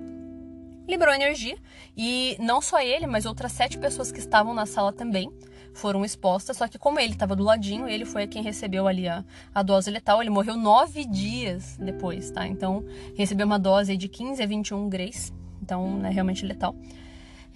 liberou 0.87 1.15
energia 1.15 1.57
e 1.97 2.37
não 2.39 2.61
só 2.61 2.81
ele, 2.81 3.07
mas 3.07 3.27
outras 3.27 3.53
sete 3.53 3.79
pessoas 3.79 4.13
que 4.13 4.19
estavam 4.19 4.55
na 4.55 4.67
sala 4.67 4.93
também 4.93 5.31
foram 5.77 6.05
expostas, 6.05 6.57
só 6.57 6.67
que 6.67 6.79
como 6.79 6.99
ele 6.99 7.13
estava 7.13 7.37
do 7.37 7.45
ladinho, 7.45 7.87
ele 7.87 8.05
foi 8.05 8.27
quem 8.27 8.43
recebeu 8.43 8.89
ali 8.89 9.07
a, 9.07 9.23
a 9.55 9.63
dose 9.63 9.91
letal. 9.91 10.23
Ele 10.23 10.31
morreu 10.31 10.57
nove 10.57 11.05
dias 11.05 11.77
depois, 11.79 12.31
tá? 12.31 12.47
Então, 12.47 12.85
recebeu 13.15 13.47
uma 13.47 13.59
dose 13.59 13.97
de 13.97 14.09
15 14.09 14.43
a 14.43 14.47
21 14.47 14.89
graus, 14.89 15.33
então, 15.63 16.05
é 16.05 16.11
realmente 16.11 16.47
letal. 16.47 16.75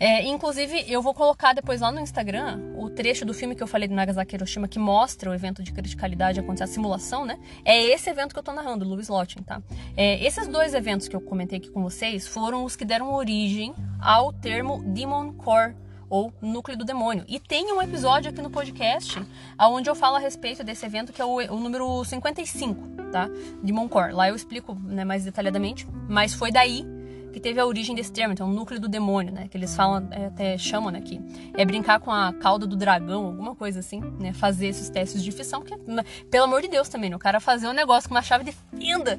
É, 0.01 0.25
inclusive, 0.25 0.87
eu 0.89 1.03
vou 1.03 1.13
colocar 1.13 1.53
depois 1.53 1.83
lá 1.83 1.93
no 1.93 2.01
Instagram 2.01 2.59
o 2.75 2.89
trecho 2.89 3.27
do 3.27 3.35
filme 3.35 3.55
que 3.55 3.63
eu 3.63 3.67
falei 3.67 3.87
de 3.87 3.93
Nagasaki 3.93 4.35
Hiroshima 4.35 4.67
que 4.67 4.79
mostra 4.79 5.29
o 5.31 5.35
evento 5.35 5.63
de 5.63 5.73
criticalidade 5.73 6.41
acontecer, 6.41 6.65
a 6.65 6.67
simulação, 6.67 7.27
né? 7.27 7.39
É 7.67 7.79
esse 7.83 8.09
evento 8.09 8.33
que 8.33 8.39
eu 8.39 8.43
tô 8.43 8.53
narrando, 8.53 8.87
Louis 8.87 9.09
Lottin, 9.09 9.43
tá? 9.43 9.63
É, 9.95 10.25
esses 10.25 10.49
dois 10.49 10.73
eventos 10.73 11.07
que 11.07 11.15
eu 11.15 11.21
comentei 11.21 11.59
aqui 11.59 11.71
com 11.71 11.83
vocês 11.83 12.27
foram 12.27 12.65
os 12.65 12.77
que 12.77 12.85
deram 12.87 13.13
origem 13.13 13.75
ao 14.01 14.33
termo 14.33 14.83
Demon 14.83 15.35
Core, 15.35 15.75
ou 16.11 16.33
Núcleo 16.43 16.77
do 16.77 16.85
Demônio. 16.85 17.25
E 17.29 17.39
tem 17.39 17.73
um 17.73 17.81
episódio 17.81 18.31
aqui 18.31 18.43
no 18.43 18.51
podcast 18.51 19.23
onde 19.61 19.89
eu 19.89 19.95
falo 19.95 20.17
a 20.17 20.19
respeito 20.19 20.65
desse 20.65 20.85
evento, 20.85 21.13
que 21.13 21.23
é 21.23 21.25
o, 21.25 21.37
o 21.37 21.61
número 21.61 22.05
55, 22.05 23.11
tá? 23.13 23.29
De 23.63 23.73
Moncor. 23.73 24.11
Lá 24.13 24.29
eu 24.29 24.35
explico 24.35 24.75
né, 24.75 25.05
mais 25.05 25.25
detalhadamente, 25.25 25.87
mas 26.09 26.35
foi 26.35 26.51
daí 26.51 26.85
que 27.33 27.41
teve 27.41 27.61
a 27.61 27.67
origem 27.67 27.95
desse 27.95 28.13
termo, 28.13 28.33
então 28.33 28.49
o 28.49 28.53
núcleo 28.53 28.81
do 28.81 28.89
demônio, 28.89 29.33
né? 29.33 29.49
Que 29.49 29.57
eles 29.57 29.75
falam, 29.75 30.09
é, 30.11 30.27
até 30.27 30.59
chamam, 30.59 30.91
né? 30.91 31.01
Que 31.01 31.21
é 31.57 31.65
brincar 31.65 32.01
com 32.01 32.11
a 32.11 32.33
cauda 32.33 32.67
do 32.67 32.77
dragão, 32.77 33.27
alguma 33.27 33.55
coisa 33.55 33.81
assim, 33.81 34.01
né? 34.19 34.33
Fazer 34.33 34.69
esses 34.69 34.91
testes 34.91 35.23
de 35.23 35.33
fissão, 35.33 35.63
que, 35.63 35.77
né, 35.77 36.05
pelo 36.31 36.45
amor 36.45 36.63
de 36.63 36.69
Deus 36.69 36.89
também, 36.89 37.11
né? 37.11 37.17
O 37.17 37.19
cara 37.19 37.41
fazer 37.41 37.67
um 37.67 37.73
negócio 37.73 38.09
com 38.09 38.15
uma 38.15 38.23
chave 38.23 38.45
de 38.45 38.53
fenda, 38.53 39.19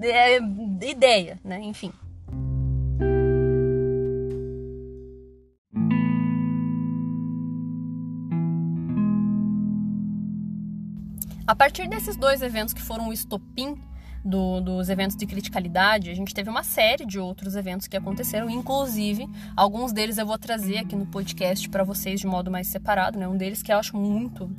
é, 0.00 0.38
ideia, 0.82 1.38
né? 1.44 1.60
Enfim. 1.60 1.92
A 11.46 11.54
partir 11.54 11.88
desses 11.88 12.16
dois 12.16 12.40
eventos 12.40 12.72
que 12.72 12.80
foram 12.80 13.08
o 13.08 13.12
estopim 13.12 13.76
do, 14.24 14.60
dos 14.60 14.88
eventos 14.88 15.16
de 15.16 15.26
criticalidade, 15.26 16.10
a 16.10 16.14
gente 16.14 16.34
teve 16.34 16.48
uma 16.48 16.62
série 16.62 17.04
de 17.04 17.18
outros 17.18 17.56
eventos 17.56 17.86
que 17.86 17.96
aconteceram, 17.96 18.48
inclusive 18.48 19.28
alguns 19.56 19.92
deles 19.92 20.18
eu 20.18 20.26
vou 20.26 20.38
trazer 20.38 20.78
aqui 20.78 20.94
no 20.94 21.06
podcast 21.06 21.68
para 21.68 21.82
vocês 21.82 22.20
de 22.20 22.26
modo 22.26 22.50
mais 22.50 22.68
separado, 22.68 23.18
né? 23.18 23.26
Um 23.26 23.36
deles 23.36 23.62
que 23.62 23.72
eu 23.72 23.78
acho 23.78 23.96
muito 23.96 24.50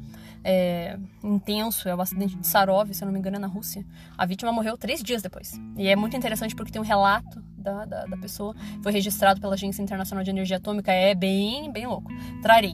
é, 0.43 0.97
intenso 1.23 1.88
é 1.88 1.95
o 1.95 2.02
acidente 2.02 2.36
de 2.36 2.45
Sarov, 2.45 2.91
se 2.93 3.04
eu 3.04 3.06
não 3.06 3.13
me 3.13 3.19
engano, 3.19 3.38
é 3.38 3.39
na 3.39 3.47
Rússia. 3.47 3.86
A 4.17 4.26
vítima 4.26 4.52
morreu 4.52 4.78
três 4.78 5.02
dias 5.02 5.21
depois. 5.21 5.54
E 5.78 5.88
é 5.88 5.95
muito 5.95 6.17
interessante 6.17 6.56
porque 6.56 6.71
tem 6.71 6.82
um 6.82 6.86
relato 6.86 7.41
da, 7.58 7.86
da, 7.86 8.06
da 8.06 8.17
pessoa, 8.17 8.54
foi 8.82 8.91
registrado 8.91 9.39
pela 9.39 9.54
Agência 9.54 9.82
Internacional 9.82 10.23
de 10.23 10.30
Energia 10.30 10.58
Atômica, 10.58 10.91
é 10.91 11.15
bem, 11.15 11.71
bem 11.71 11.88
louco. 11.88 12.12
Trarei. 12.41 12.73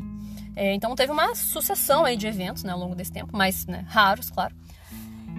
É, 0.56 0.73
então 0.73 0.95
teve 0.95 1.12
uma 1.12 1.36
sucessão 1.36 2.04
aí 2.04 2.17
de 2.17 2.25
eventos 2.25 2.63
né, 2.63 2.73
ao 2.73 2.80
longo 2.80 2.95
desse 2.95 3.12
tempo, 3.12 3.38
mais 3.38 3.65
né, 3.67 3.86
raros, 3.88 4.30
claro. 4.30 4.56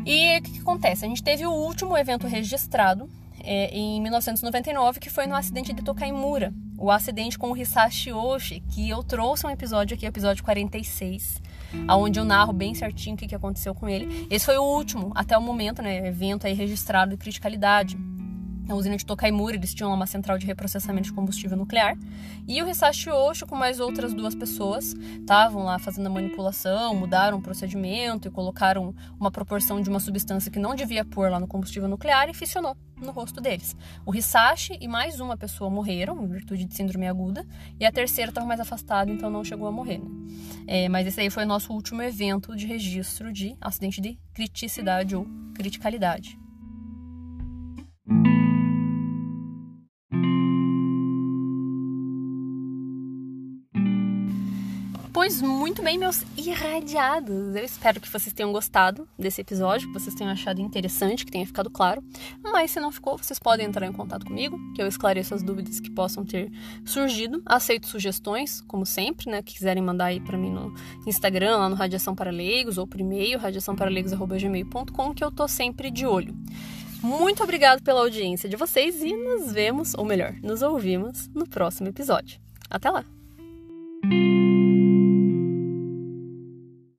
E 0.06 0.38
o 0.38 0.42
que, 0.42 0.52
que, 0.52 0.60
acontece? 0.60 1.04
A 1.04 1.08
gente 1.08 1.22
teve 1.22 1.46
o 1.46 1.52
último 1.52 1.96
evento 1.96 2.26
registrado 2.26 3.08
é, 3.42 3.70
em 3.76 4.00
1999, 4.00 5.00
que 5.00 5.10
foi 5.10 5.26
no 5.26 5.34
acidente 5.34 5.72
de 5.72 5.82
Tokaimura. 5.82 6.52
O 6.78 6.90
acidente 6.90 7.38
com 7.38 7.52
o 7.52 7.56
Hisashi 7.56 8.12
Oshi, 8.12 8.62
que 8.70 8.88
eu 8.88 9.02
trouxe 9.02 9.46
um 9.46 9.50
episódio 9.50 9.94
aqui, 9.94 10.06
episódio 10.06 10.42
46, 10.42 11.42
onde 11.90 12.18
eu 12.18 12.24
narro 12.24 12.52
bem 12.52 12.74
certinho 12.74 13.14
o 13.14 13.18
que, 13.18 13.28
que 13.28 13.34
aconteceu 13.34 13.74
com 13.74 13.88
ele. 13.88 14.26
Esse 14.30 14.46
foi 14.46 14.56
o 14.56 14.64
último, 14.64 15.12
até 15.14 15.36
o 15.36 15.42
momento, 15.42 15.82
né, 15.82 16.06
evento 16.08 16.46
aí 16.46 16.54
registrado 16.54 17.10
de 17.10 17.16
criticalidade 17.18 17.98
na 18.70 18.76
usina 18.76 18.96
de 18.96 19.04
Tokaimura, 19.04 19.56
eles 19.56 19.74
tinham 19.74 19.92
uma 19.92 20.06
central 20.06 20.38
de 20.38 20.46
reprocessamento 20.46 21.08
de 21.08 21.12
combustível 21.12 21.56
nuclear. 21.56 21.98
E 22.46 22.62
o 22.62 22.68
Hisashi 22.68 23.10
Osho, 23.10 23.46
com 23.46 23.56
mais 23.56 23.80
outras 23.80 24.14
duas 24.14 24.34
pessoas, 24.34 24.94
estavam 24.94 25.64
lá 25.64 25.78
fazendo 25.78 26.06
a 26.06 26.10
manipulação, 26.10 26.94
mudaram 26.94 27.38
o 27.38 27.42
procedimento 27.42 28.28
e 28.28 28.30
colocaram 28.30 28.94
uma 29.18 29.30
proporção 29.30 29.80
de 29.80 29.90
uma 29.90 29.98
substância 29.98 30.50
que 30.50 30.58
não 30.58 30.74
devia 30.74 31.04
pôr 31.04 31.30
lá 31.30 31.40
no 31.40 31.48
combustível 31.48 31.88
nuclear 31.88 32.28
e 32.28 32.34
fissionou 32.34 32.76
no 32.96 33.10
rosto 33.10 33.40
deles. 33.40 33.74
O 34.06 34.14
Hisashi 34.14 34.78
e 34.80 34.86
mais 34.86 35.18
uma 35.18 35.36
pessoa 35.36 35.68
morreram, 35.68 36.22
em 36.22 36.28
virtude 36.28 36.64
de 36.64 36.74
síndrome 36.74 37.08
aguda, 37.08 37.44
e 37.78 37.84
a 37.84 37.90
terceira 37.90 38.30
estava 38.30 38.46
mais 38.46 38.60
afastada, 38.60 39.10
então 39.10 39.30
não 39.30 39.42
chegou 39.42 39.66
a 39.66 39.72
morrer. 39.72 39.98
Né? 39.98 40.10
É, 40.66 40.88
mas 40.88 41.06
esse 41.06 41.20
aí 41.20 41.30
foi 41.30 41.44
o 41.44 41.46
nosso 41.46 41.72
último 41.72 42.02
evento 42.02 42.54
de 42.54 42.66
registro 42.66 43.32
de 43.32 43.56
acidente 43.60 44.00
de 44.00 44.18
criticidade 44.32 45.16
ou 45.16 45.26
criticalidade. 45.54 46.38
Muito 55.38 55.82
bem, 55.82 55.96
meus 55.96 56.24
irradiados. 56.36 57.54
Eu 57.54 57.64
espero 57.64 58.00
que 58.00 58.10
vocês 58.10 58.32
tenham 58.32 58.52
gostado 58.52 59.08
desse 59.18 59.40
episódio, 59.40 59.86
que 59.86 59.94
vocês 59.94 60.14
tenham 60.14 60.32
achado 60.32 60.60
interessante, 60.60 61.24
que 61.24 61.30
tenha 61.30 61.46
ficado 61.46 61.70
claro. 61.70 62.02
Mas 62.42 62.72
se 62.72 62.80
não 62.80 62.90
ficou, 62.90 63.16
vocês 63.16 63.38
podem 63.38 63.66
entrar 63.66 63.86
em 63.86 63.92
contato 63.92 64.26
comigo, 64.26 64.58
que 64.74 64.82
eu 64.82 64.86
esclareço 64.86 65.34
as 65.34 65.42
dúvidas 65.42 65.78
que 65.78 65.90
possam 65.90 66.24
ter 66.24 66.50
surgido. 66.84 67.40
Aceito 67.46 67.86
sugestões, 67.86 68.60
como 68.62 68.84
sempre, 68.84 69.30
né? 69.30 69.42
Que 69.42 69.54
quiserem 69.54 69.82
mandar 69.82 70.06
aí 70.06 70.20
para 70.20 70.36
mim 70.36 70.50
no 70.50 70.74
Instagram, 71.06 71.58
lá 71.58 71.68
no 71.68 71.76
Radiação 71.76 72.14
para 72.14 72.30
Leigos, 72.30 72.76
ou 72.76 72.86
por 72.86 73.00
e-mail, 73.00 73.38
radiaçãoparaleigos.gmail.com, 73.38 75.14
que 75.14 75.22
eu 75.22 75.30
tô 75.30 75.46
sempre 75.46 75.90
de 75.90 76.06
olho. 76.06 76.34
Muito 77.02 77.42
obrigado 77.42 77.82
pela 77.82 78.00
audiência 78.00 78.48
de 78.48 78.56
vocês 78.56 79.02
e 79.02 79.14
nos 79.14 79.52
vemos, 79.52 79.94
ou 79.94 80.04
melhor, 80.04 80.34
nos 80.42 80.60
ouvimos 80.60 81.28
no 81.28 81.46
próximo 81.46 81.88
episódio. 81.88 82.40
Até 82.68 82.90
lá! 82.90 83.04